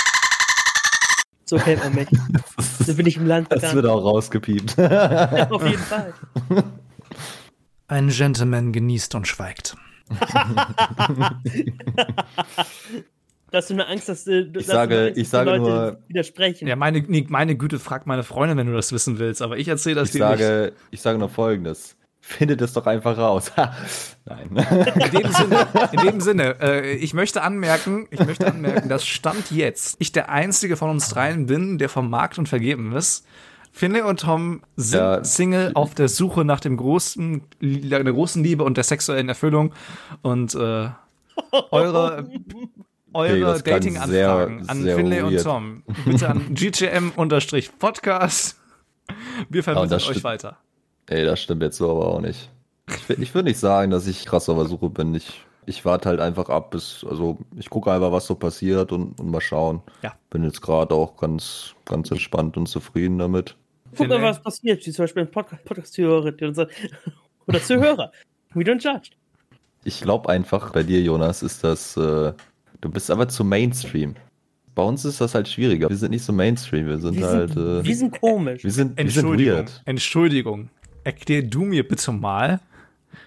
So 1.44 1.58
kennt 1.58 1.84
man 1.84 1.94
mich. 1.94 2.08
So 2.86 2.94
bin 2.94 3.04
ich 3.06 3.18
im 3.18 3.26
Land 3.26 3.52
Das 3.52 3.74
wird 3.74 3.84
auch 3.84 4.02
rausgepiept. 4.02 4.78
Auf 4.78 5.66
jeden 5.66 5.82
Fall. 5.82 6.14
Ein 7.88 8.08
Gentleman 8.08 8.72
genießt 8.72 9.14
und 9.14 9.28
schweigt. 9.28 9.76
Dass 13.50 13.66
du 13.68 13.74
eine 13.74 13.86
Angst 13.88 14.08
hast, 14.08 14.26
dass 14.26 14.44
du 14.52 14.60
sage- 14.60 15.06
Angst 15.08 15.18
ich 15.18 15.28
sage 15.28 15.50
Leute 15.50 15.60
nur- 15.62 15.98
widersprechen. 16.08 16.68
Ja, 16.68 16.76
meine, 16.76 17.00
nee, 17.06 17.26
meine 17.28 17.56
Güte, 17.56 17.78
frag 17.78 18.06
meine 18.06 18.22
Freundin, 18.22 18.56
wenn 18.58 18.66
du 18.66 18.72
das 18.74 18.92
wissen 18.92 19.18
willst, 19.18 19.42
aber 19.42 19.58
ich 19.58 19.68
erzähle 19.68 19.96
das 19.96 20.08
Ich 20.08 20.12
dir 20.12 20.28
nicht. 20.28 20.38
sage, 20.38 20.72
ich 20.90 21.00
sage 21.00 21.18
nur 21.18 21.28
folgendes. 21.28 21.96
Findet 22.22 22.60
es 22.60 22.74
doch 22.74 22.86
einfach 22.86 23.16
raus. 23.16 23.50
Nein. 24.26 24.50
In 24.50 25.20
dem 25.20 25.32
Sinne, 25.32 25.66
in 25.92 26.00
dem 26.00 26.20
Sinne 26.20 26.56
äh, 26.60 26.92
ich 26.96 27.14
möchte 27.14 27.42
anmerken, 27.42 28.06
ich 28.10 28.24
möchte 28.24 28.46
anmerken, 28.46 28.88
dass 28.90 29.06
Stand 29.06 29.50
jetzt 29.50 29.96
ich 30.00 30.12
der 30.12 30.28
einzige 30.28 30.76
von 30.76 30.90
uns 30.90 31.08
dreien 31.08 31.46
bin, 31.46 31.78
der 31.78 31.88
vom 31.88 32.10
Markt 32.10 32.38
und 32.38 32.46
vergeben 32.48 32.94
ist. 32.94 33.26
Finley 33.72 34.02
und 34.02 34.20
Tom 34.20 34.62
sind 34.76 34.98
Ja. 35.00 35.24
Single 35.24 35.70
auf 35.74 35.94
der 35.94 36.08
Suche 36.08 36.44
nach 36.44 36.60
dem 36.60 36.76
großen, 36.76 37.40
der 37.62 38.04
großen 38.04 38.44
Liebe 38.44 38.64
und 38.64 38.76
der 38.76 38.84
sexuellen 38.84 39.28
Erfüllung 39.28 39.72
und 40.22 40.54
äh, 40.54 40.88
eure 41.70 42.28
eure 43.14 43.60
klang 43.60 43.80
Dating-Anfragen 43.80 44.68
an 44.68 44.82
sehr 44.82 44.96
Finlay 44.96 45.22
und 45.22 45.32
weird. 45.34 45.44
Tom 45.44 45.82
bitte 46.04 46.28
an 46.28 46.42
gtm-podcast. 46.54 48.56
Wir 49.48 49.64
vermitteln 49.64 49.94
euch 49.94 50.04
stimmt. 50.04 50.24
weiter. 50.24 50.56
Ey, 51.06 51.24
das 51.24 51.40
stimmt 51.40 51.62
jetzt 51.62 51.78
so 51.78 51.90
aber 51.90 52.06
auch 52.14 52.20
nicht. 52.20 52.50
Ich, 52.88 53.08
will- 53.08 53.22
ich 53.22 53.34
würde 53.34 53.48
nicht 53.48 53.58
sagen, 53.58 53.90
dass 53.90 54.06
ich 54.06 54.24
krass 54.26 54.48
auf 54.48 54.56
der 54.58 54.66
Suche 54.66 54.90
bin. 54.90 55.14
Ich, 55.14 55.40
ich 55.66 55.84
warte 55.84 56.08
halt 56.08 56.20
einfach 56.20 56.48
ab, 56.48 56.70
bis, 56.70 57.04
also 57.08 57.38
ich 57.56 57.68
gucke 57.70 57.90
einfach, 57.92 58.12
was 58.12 58.26
so 58.26 58.34
passiert 58.36 58.92
und, 58.92 59.18
und 59.18 59.30
mal 59.30 59.40
schauen. 59.40 59.82
Ja. 60.02 60.14
Bin 60.30 60.44
jetzt 60.44 60.60
gerade 60.60 60.94
auch 60.94 61.16
ganz, 61.16 61.74
ganz 61.84 62.10
entspannt 62.10 62.56
und 62.56 62.66
zufrieden 62.68 63.18
damit. 63.18 63.56
Guck 63.96 64.08
mal, 64.08 64.22
was 64.22 64.40
passiert, 64.40 64.86
wie 64.86 64.92
zum 64.92 65.04
Beispiel 65.04 65.22
ein 65.24 65.30
Podcast- 65.30 65.64
Podcast-Zuhörer 65.64 66.32
oder 67.46 67.62
Zuhörer. 67.62 68.12
We 68.54 68.62
don't 68.62 68.82
judge. 68.82 69.10
Ich 69.82 70.00
glaube 70.02 70.28
einfach, 70.28 70.72
bei 70.72 70.82
dir, 70.82 71.00
Jonas, 71.00 71.42
ist 71.42 71.64
das, 71.64 71.96
äh, 71.96 72.32
du 72.80 72.88
bist 72.88 73.10
aber 73.10 73.28
zu 73.28 73.44
Mainstream. 73.44 74.14
Bei 74.74 74.82
uns 74.82 75.04
ist 75.04 75.20
das 75.20 75.34
halt 75.34 75.48
schwieriger. 75.48 75.88
Wir 75.90 75.96
sind 75.96 76.10
nicht 76.12 76.24
so 76.24 76.32
Mainstream, 76.32 76.86
wir 76.86 76.98
sind 76.98 77.16
Wir 77.16 77.26
halt, 77.26 77.52
sind, 77.54 77.62
äh, 77.62 77.84
wir 77.84 77.96
sind 77.96 78.20
komisch. 78.20 78.64
wir 78.64 78.70
sind, 78.70 78.96
wir 78.96 79.10
sind 79.10 79.16
Entschuldigung. 79.24 79.54
weird. 79.56 79.82
Entschuldigung. 79.84 80.68
Erklär 81.04 81.42
du 81.42 81.64
mir 81.64 81.86
bitte 81.86 82.12
mal, 82.12 82.60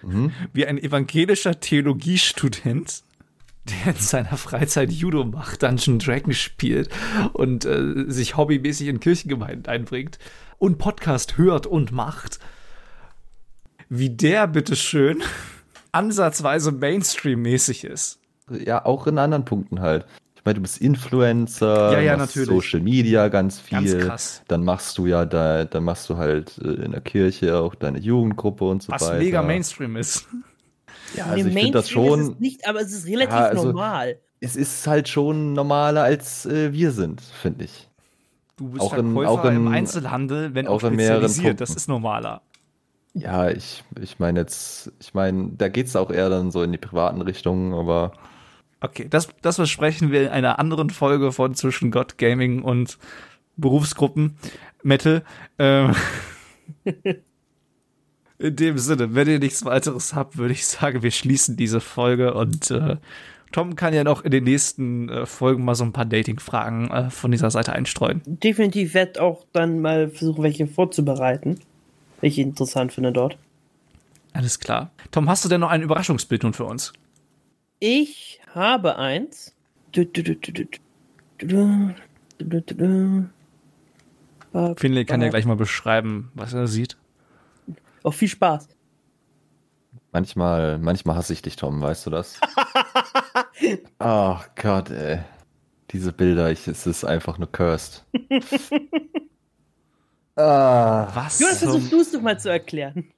Mhm. 0.02 0.32
wie 0.52 0.66
ein 0.66 0.78
evangelischer 0.78 1.60
Theologiestudent, 1.60 3.02
der 3.68 3.92
in 3.94 4.00
seiner 4.00 4.36
Freizeit 4.36 4.90
Judo 4.92 5.24
macht, 5.24 5.62
Dungeon 5.62 5.98
Dragon 5.98 6.32
spielt 6.32 6.88
und 7.34 7.64
äh, 7.66 8.04
sich 8.08 8.36
hobbymäßig 8.36 8.88
in 8.88 9.00
Kirchengemeinden 9.00 9.66
einbringt 9.66 10.18
und 10.58 10.78
Podcast 10.78 11.36
hört 11.38 11.66
und 11.66 11.92
macht, 11.92 12.38
wie 13.90 14.10
der 14.10 14.46
bitteschön 14.46 15.22
ansatzweise 15.92 16.72
Mainstream-mäßig 16.72 17.84
ist. 17.84 18.18
Ja, 18.50 18.84
auch 18.84 19.06
in 19.06 19.18
anderen 19.18 19.44
Punkten 19.44 19.80
halt. 19.80 20.04
Ich 20.36 20.44
meine, 20.44 20.56
du 20.56 20.60
bist 20.62 20.78
Influencer, 20.78 21.92
Ja, 21.92 22.00
ja, 22.00 22.16
machst 22.18 22.36
natürlich. 22.36 22.48
Social 22.64 22.80
Media 22.80 23.28
ganz 23.28 23.58
viel. 23.60 23.78
Ganz 23.78 24.06
krass. 24.06 24.42
Dann 24.48 24.62
machst 24.64 24.98
du 24.98 25.06
ja 25.06 25.24
da, 25.24 25.64
dann 25.64 25.84
machst 25.84 26.10
du 26.10 26.16
halt 26.18 26.58
äh, 26.58 26.68
in 26.84 26.92
der 26.92 27.00
Kirche 27.00 27.58
auch 27.58 27.74
deine 27.74 27.98
Jugendgruppe 27.98 28.64
und 28.68 28.82
so 28.82 28.92
Was 28.92 29.02
weiter. 29.02 29.18
mega 29.18 29.42
Mainstream 29.42 29.96
ist. 29.96 30.26
Ja, 31.16 31.26
Nee, 31.26 31.32
also 31.42 31.48
ich 31.48 31.54
finde 31.54 31.70
das 31.70 31.88
schon. 31.88 32.20
Ist 32.20 32.28
es 32.34 32.38
nicht, 32.40 32.68
aber 32.68 32.80
es 32.80 32.92
ist 32.92 33.06
relativ 33.06 33.30
Ja, 33.34 33.46
also- 33.46 33.64
normal. 33.68 34.18
es 34.40 34.56
ist 34.56 34.86
halt 34.86 35.08
schon 35.08 35.54
normaler 35.54 36.02
als 36.02 36.44
äh, 36.44 36.72
wir 36.72 36.90
sind, 36.90 37.22
finde 37.22 37.64
ich. 37.64 37.88
Du 38.56 38.68
bist 38.68 38.82
Auch 38.82 38.92
in- 38.94 39.14
Verkäufer 39.14 39.30
auch 39.30 39.44
in- 39.46 39.56
im 39.56 39.68
Einzelhandel, 39.68 40.54
wenn 40.54 40.66
auch, 40.66 40.82
auch 40.82 40.88
in 40.88 40.96
mehreren 40.96 41.22
spezialisiert. 41.22 41.60
Das 41.62 41.70
ist 41.70 41.88
normaler. 41.88 42.42
Ja, 43.14 43.48
ich, 43.48 43.82
ich 44.00 44.18
meine 44.18 44.40
jetzt, 44.40 44.92
ich 45.00 45.14
meine, 45.14 45.50
da 45.56 45.68
geht 45.68 45.86
es 45.86 45.96
auch 45.96 46.10
eher 46.10 46.28
dann 46.28 46.50
so 46.50 46.62
in 46.64 46.72
die 46.72 46.78
privaten 46.78 47.22
Richtungen, 47.22 47.72
aber 47.72 48.12
Okay, 48.84 49.06
das, 49.08 49.28
das 49.40 49.56
besprechen 49.56 50.12
wir 50.12 50.24
in 50.24 50.28
einer 50.28 50.58
anderen 50.58 50.90
Folge 50.90 51.32
von 51.32 51.54
Zwischen 51.54 51.90
Gott, 51.90 52.18
Gaming 52.18 52.60
und 52.60 52.98
Berufsgruppen 53.56 54.36
Metal. 54.82 55.22
Ähm, 55.58 55.94
in 58.38 58.56
dem 58.56 58.76
Sinne, 58.76 59.14
wenn 59.14 59.26
ihr 59.26 59.38
nichts 59.38 59.64
weiteres 59.64 60.14
habt, 60.14 60.36
würde 60.36 60.52
ich 60.52 60.66
sagen, 60.66 61.02
wir 61.02 61.12
schließen 61.12 61.56
diese 61.56 61.80
Folge 61.80 62.34
und 62.34 62.70
äh, 62.72 62.98
Tom 63.52 63.74
kann 63.74 63.94
ja 63.94 64.04
noch 64.04 64.22
in 64.22 64.30
den 64.30 64.44
nächsten 64.44 65.08
äh, 65.08 65.24
Folgen 65.24 65.64
mal 65.64 65.76
so 65.76 65.84
ein 65.84 65.94
paar 65.94 66.04
Dating-Fragen 66.04 66.90
äh, 66.90 67.08
von 67.08 67.30
dieser 67.30 67.50
Seite 67.50 67.72
einstreuen. 67.72 68.20
Definitiv 68.26 68.92
werde 68.92 69.22
auch 69.22 69.46
dann 69.54 69.80
mal 69.80 70.10
versuchen, 70.10 70.42
welche 70.42 70.66
vorzubereiten. 70.66 71.58
Welche 72.20 72.42
ich 72.42 72.46
interessant 72.48 72.92
finde 72.92 73.12
dort. 73.12 73.38
Alles 74.34 74.60
klar. 74.60 74.90
Tom, 75.10 75.30
hast 75.30 75.42
du 75.42 75.48
denn 75.48 75.62
noch 75.62 75.70
ein 75.70 75.80
Überraschungsbild 75.80 76.42
nun 76.42 76.52
für 76.52 76.64
uns? 76.64 76.92
Ich 77.78 78.40
habe 78.54 78.98
eins. 78.98 79.54
Finley 84.76 85.04
kann 85.04 85.20
ja 85.20 85.28
gleich 85.28 85.46
mal 85.46 85.56
beschreiben, 85.56 86.30
was 86.34 86.52
er 86.52 86.66
sieht. 86.66 86.96
Auch 88.02 88.14
viel 88.14 88.28
Spaß. 88.28 88.68
Manchmal, 90.12 90.78
manchmal 90.78 91.16
hasse 91.16 91.32
ich 91.32 91.42
dich, 91.42 91.56
Tom, 91.56 91.80
weißt 91.80 92.06
du 92.06 92.10
das? 92.10 92.38
Ach 93.98 94.46
oh 94.46 94.50
Gott, 94.54 94.90
ey. 94.90 95.20
Diese 95.90 96.12
Bilder, 96.12 96.50
ich, 96.50 96.68
es 96.68 96.86
ist 96.86 97.04
einfach 97.04 97.38
nur 97.38 97.50
cursed. 97.50 98.04
ah, 100.36 101.08
was? 101.14 101.40
Jonas, 101.40 101.58
versuch 101.58 101.88
du 101.90 102.00
es 102.00 102.12
doch 102.12 102.20
mal 102.20 102.38
zu 102.38 102.48
erklären. 102.50 103.10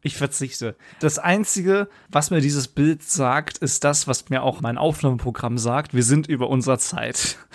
Ich 0.00 0.16
verzichte. 0.16 0.76
Das 1.00 1.18
Einzige, 1.18 1.88
was 2.08 2.30
mir 2.30 2.40
dieses 2.40 2.68
Bild 2.68 3.02
sagt, 3.02 3.58
ist 3.58 3.82
das, 3.82 4.06
was 4.06 4.28
mir 4.30 4.44
auch 4.44 4.60
mein 4.60 4.78
Aufnahmeprogramm 4.78 5.58
sagt. 5.58 5.92
Wir 5.92 6.04
sind 6.04 6.28
über 6.28 6.48
unserer 6.48 6.78
Zeit. 6.78 7.36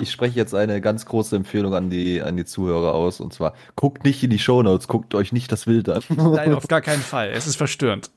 Ich 0.00 0.10
spreche 0.10 0.36
jetzt 0.36 0.54
eine 0.54 0.80
ganz 0.80 1.06
große 1.06 1.34
Empfehlung 1.36 1.74
an 1.74 1.88
die, 1.88 2.20
an 2.20 2.36
die 2.36 2.44
Zuhörer 2.44 2.94
aus. 2.94 3.20
Und 3.20 3.32
zwar, 3.32 3.54
guckt 3.76 4.04
nicht 4.04 4.22
in 4.22 4.30
die 4.30 4.38
Shownotes, 4.38 4.88
guckt 4.88 5.14
euch 5.14 5.32
nicht 5.32 5.50
das 5.52 5.64
Bild 5.64 5.88
an. 5.88 6.02
Nein, 6.08 6.54
auf 6.54 6.68
gar 6.68 6.80
keinen 6.80 7.02
Fall. 7.02 7.30
Es 7.30 7.46
ist 7.46 7.56
verstörend. 7.56 8.10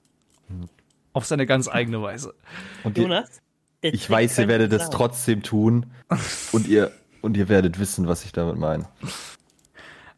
Auf 1.14 1.26
seine 1.26 1.46
ganz 1.46 1.68
eigene 1.68 2.02
Weise. 2.02 2.34
Und 2.84 2.98
ihr, 2.98 3.04
Jonas? 3.04 3.42
ich 3.82 4.10
weiß, 4.10 4.40
ihr 4.40 4.48
werdet 4.48 4.74
es 4.74 4.90
trotzdem 4.90 5.44
tun. 5.44 5.86
Und 6.52 6.68
ihr, 6.68 6.92
und 7.22 7.38
ihr 7.38 7.48
werdet 7.48 7.80
wissen, 7.80 8.08
was 8.08 8.26
ich 8.26 8.32
damit 8.32 8.58
meine. 8.58 8.88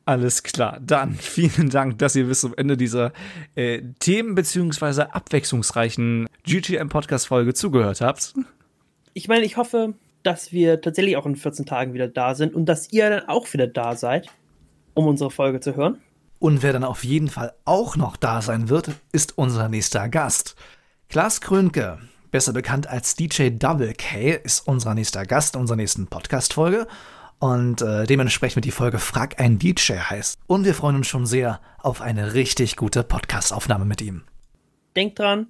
Alles 0.08 0.42
klar. 0.42 0.80
Dann 0.82 1.16
vielen 1.16 1.70
Dank, 1.70 1.98
dass 1.98 2.16
ihr 2.16 2.28
bis 2.28 2.40
zum 2.40 2.54
Ende 2.56 2.78
dieser 2.78 3.12
äh, 3.56 3.82
Themen- 4.00 4.36
bzw. 4.36 5.02
abwechslungsreichen 5.02 6.28
GTM-Podcast-Folge 6.46 7.54
zugehört 7.54 8.00
habt. 8.00 8.34
Ich 9.14 9.28
meine, 9.28 9.44
ich 9.44 9.58
hoffe, 9.58 9.96
dass 10.24 10.54
wir 10.54 10.80
tatsächlich 10.80 11.18
auch 11.18 11.26
in 11.26 11.36
14 11.36 11.66
Tagen 11.66 11.94
wieder 11.94 12.08
da 12.08 12.36
sind 12.36 12.56
und 12.56 12.68
dass 12.68 12.94
ihr 12.94 13.10
dann 13.10 13.28
auch 13.28 13.52
wieder 13.52 13.68
da 13.68 13.98
seid, 13.98 14.30
um 14.94 15.08
unsere 15.08 15.30
Folge 15.30 15.60
zu 15.60 15.76
hören. 15.76 15.98
Und 16.40 16.64
wer 16.64 16.72
dann 16.72 16.86
auf 16.86 17.04
jeden 17.04 17.28
Fall 17.28 17.54
auch 17.66 17.98
noch 17.98 18.16
da 18.16 18.42
sein 18.42 18.70
wird, 18.70 18.92
ist 19.12 19.38
unser 19.38 19.68
nächster 19.68 20.08
Gast. 20.08 20.56
Klaas 21.10 21.42
Krönke, 21.42 21.98
besser 22.32 22.54
bekannt 22.54 22.88
als 22.88 23.16
DJ 23.16 23.50
Double 23.50 23.94
K, 23.94 24.40
ist 24.42 24.68
unser 24.68 24.94
nächster 24.94 25.26
Gast 25.26 25.58
unserer 25.58 25.76
nächsten 25.76 26.08
Podcast-Folge. 26.08 26.88
Und 27.40 27.82
äh, 27.82 28.06
dementsprechend 28.06 28.58
wird 28.58 28.66
die 28.66 28.72
Folge 28.72 28.98
Frag 28.98 29.40
ein 29.40 29.60
DJ 29.60 29.94
heißt. 29.94 30.40
Und 30.48 30.66
wir 30.66 30.74
freuen 30.74 30.96
uns 30.96 31.08
schon 31.08 31.26
sehr 31.26 31.62
auf 31.78 32.02
eine 32.02 32.34
richtig 32.34 32.76
gute 32.76 33.04
Podcast-Aufnahme 33.04 33.86
mit 33.86 34.02
ihm. 34.02 34.24
Denkt 34.96 35.20
dran, 35.20 35.48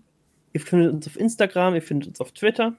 ihr 0.52 0.60
findet 0.60 0.91
uns 0.91 1.08
auf 1.08 1.17
Instagram, 1.17 1.76
ihr 1.76 1.82
findet 1.82 2.10
uns 2.10 2.19
auf 2.19 2.34
Twitter, 2.34 2.73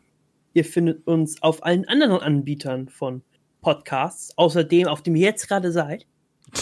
ihr 0.52 0.64
findet 0.64 1.06
uns 1.06 1.42
auf 1.42 1.64
allen 1.64 1.88
anderen 1.88 2.20
Anbietern 2.20 2.88
von 2.88 3.22
Podcasts, 3.62 4.36
außerdem 4.36 4.86
auf 4.86 5.02
dem 5.02 5.16
ihr 5.16 5.24
jetzt 5.24 5.48
gerade 5.48 5.72
seid, 5.72 6.06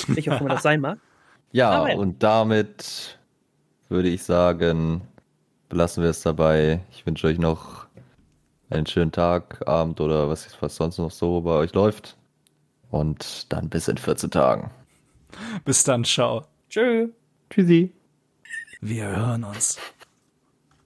welcher 0.07 0.37
auch 0.37 0.41
immer 0.41 0.51
das 0.51 0.63
sein 0.63 0.81
mag. 0.81 0.99
Ja, 1.53 1.71
Aber 1.71 1.91
ja. 1.91 1.97
und 1.97 2.23
damit 2.23 3.19
würde 3.89 4.09
ich 4.09 4.25
sagen, 4.25 5.01
belassen 5.69 6.03
wir 6.03 6.11
es 6.11 6.21
dabei. 6.21 6.81
Ich 6.91 7.07
wünsche 7.07 7.29
euch 7.29 7.39
noch 7.39 7.87
einen 8.69 8.85
schönen 8.85 9.13
Tag, 9.13 9.67
Abend 9.67 10.01
oder 10.01 10.29
was, 10.29 10.49
was 10.61 10.77
sonst 10.77 10.99
noch 10.99 11.11
so 11.11 11.41
bei 11.41 11.53
euch 11.53 11.73
läuft. 11.73 12.17
Und 12.97 13.53
dann 13.53 13.69
bis 13.69 13.89
in 13.89 13.99
14 13.99 14.31
Tagen. 14.31 14.71
Bis 15.65 15.85
dann, 15.85 16.05
ciao. 16.05 16.47
Tschö. 16.71 17.09
Tschüssi. 17.51 17.93
Wir 18.81 19.05
hören 19.05 19.45
uns. 19.45 19.79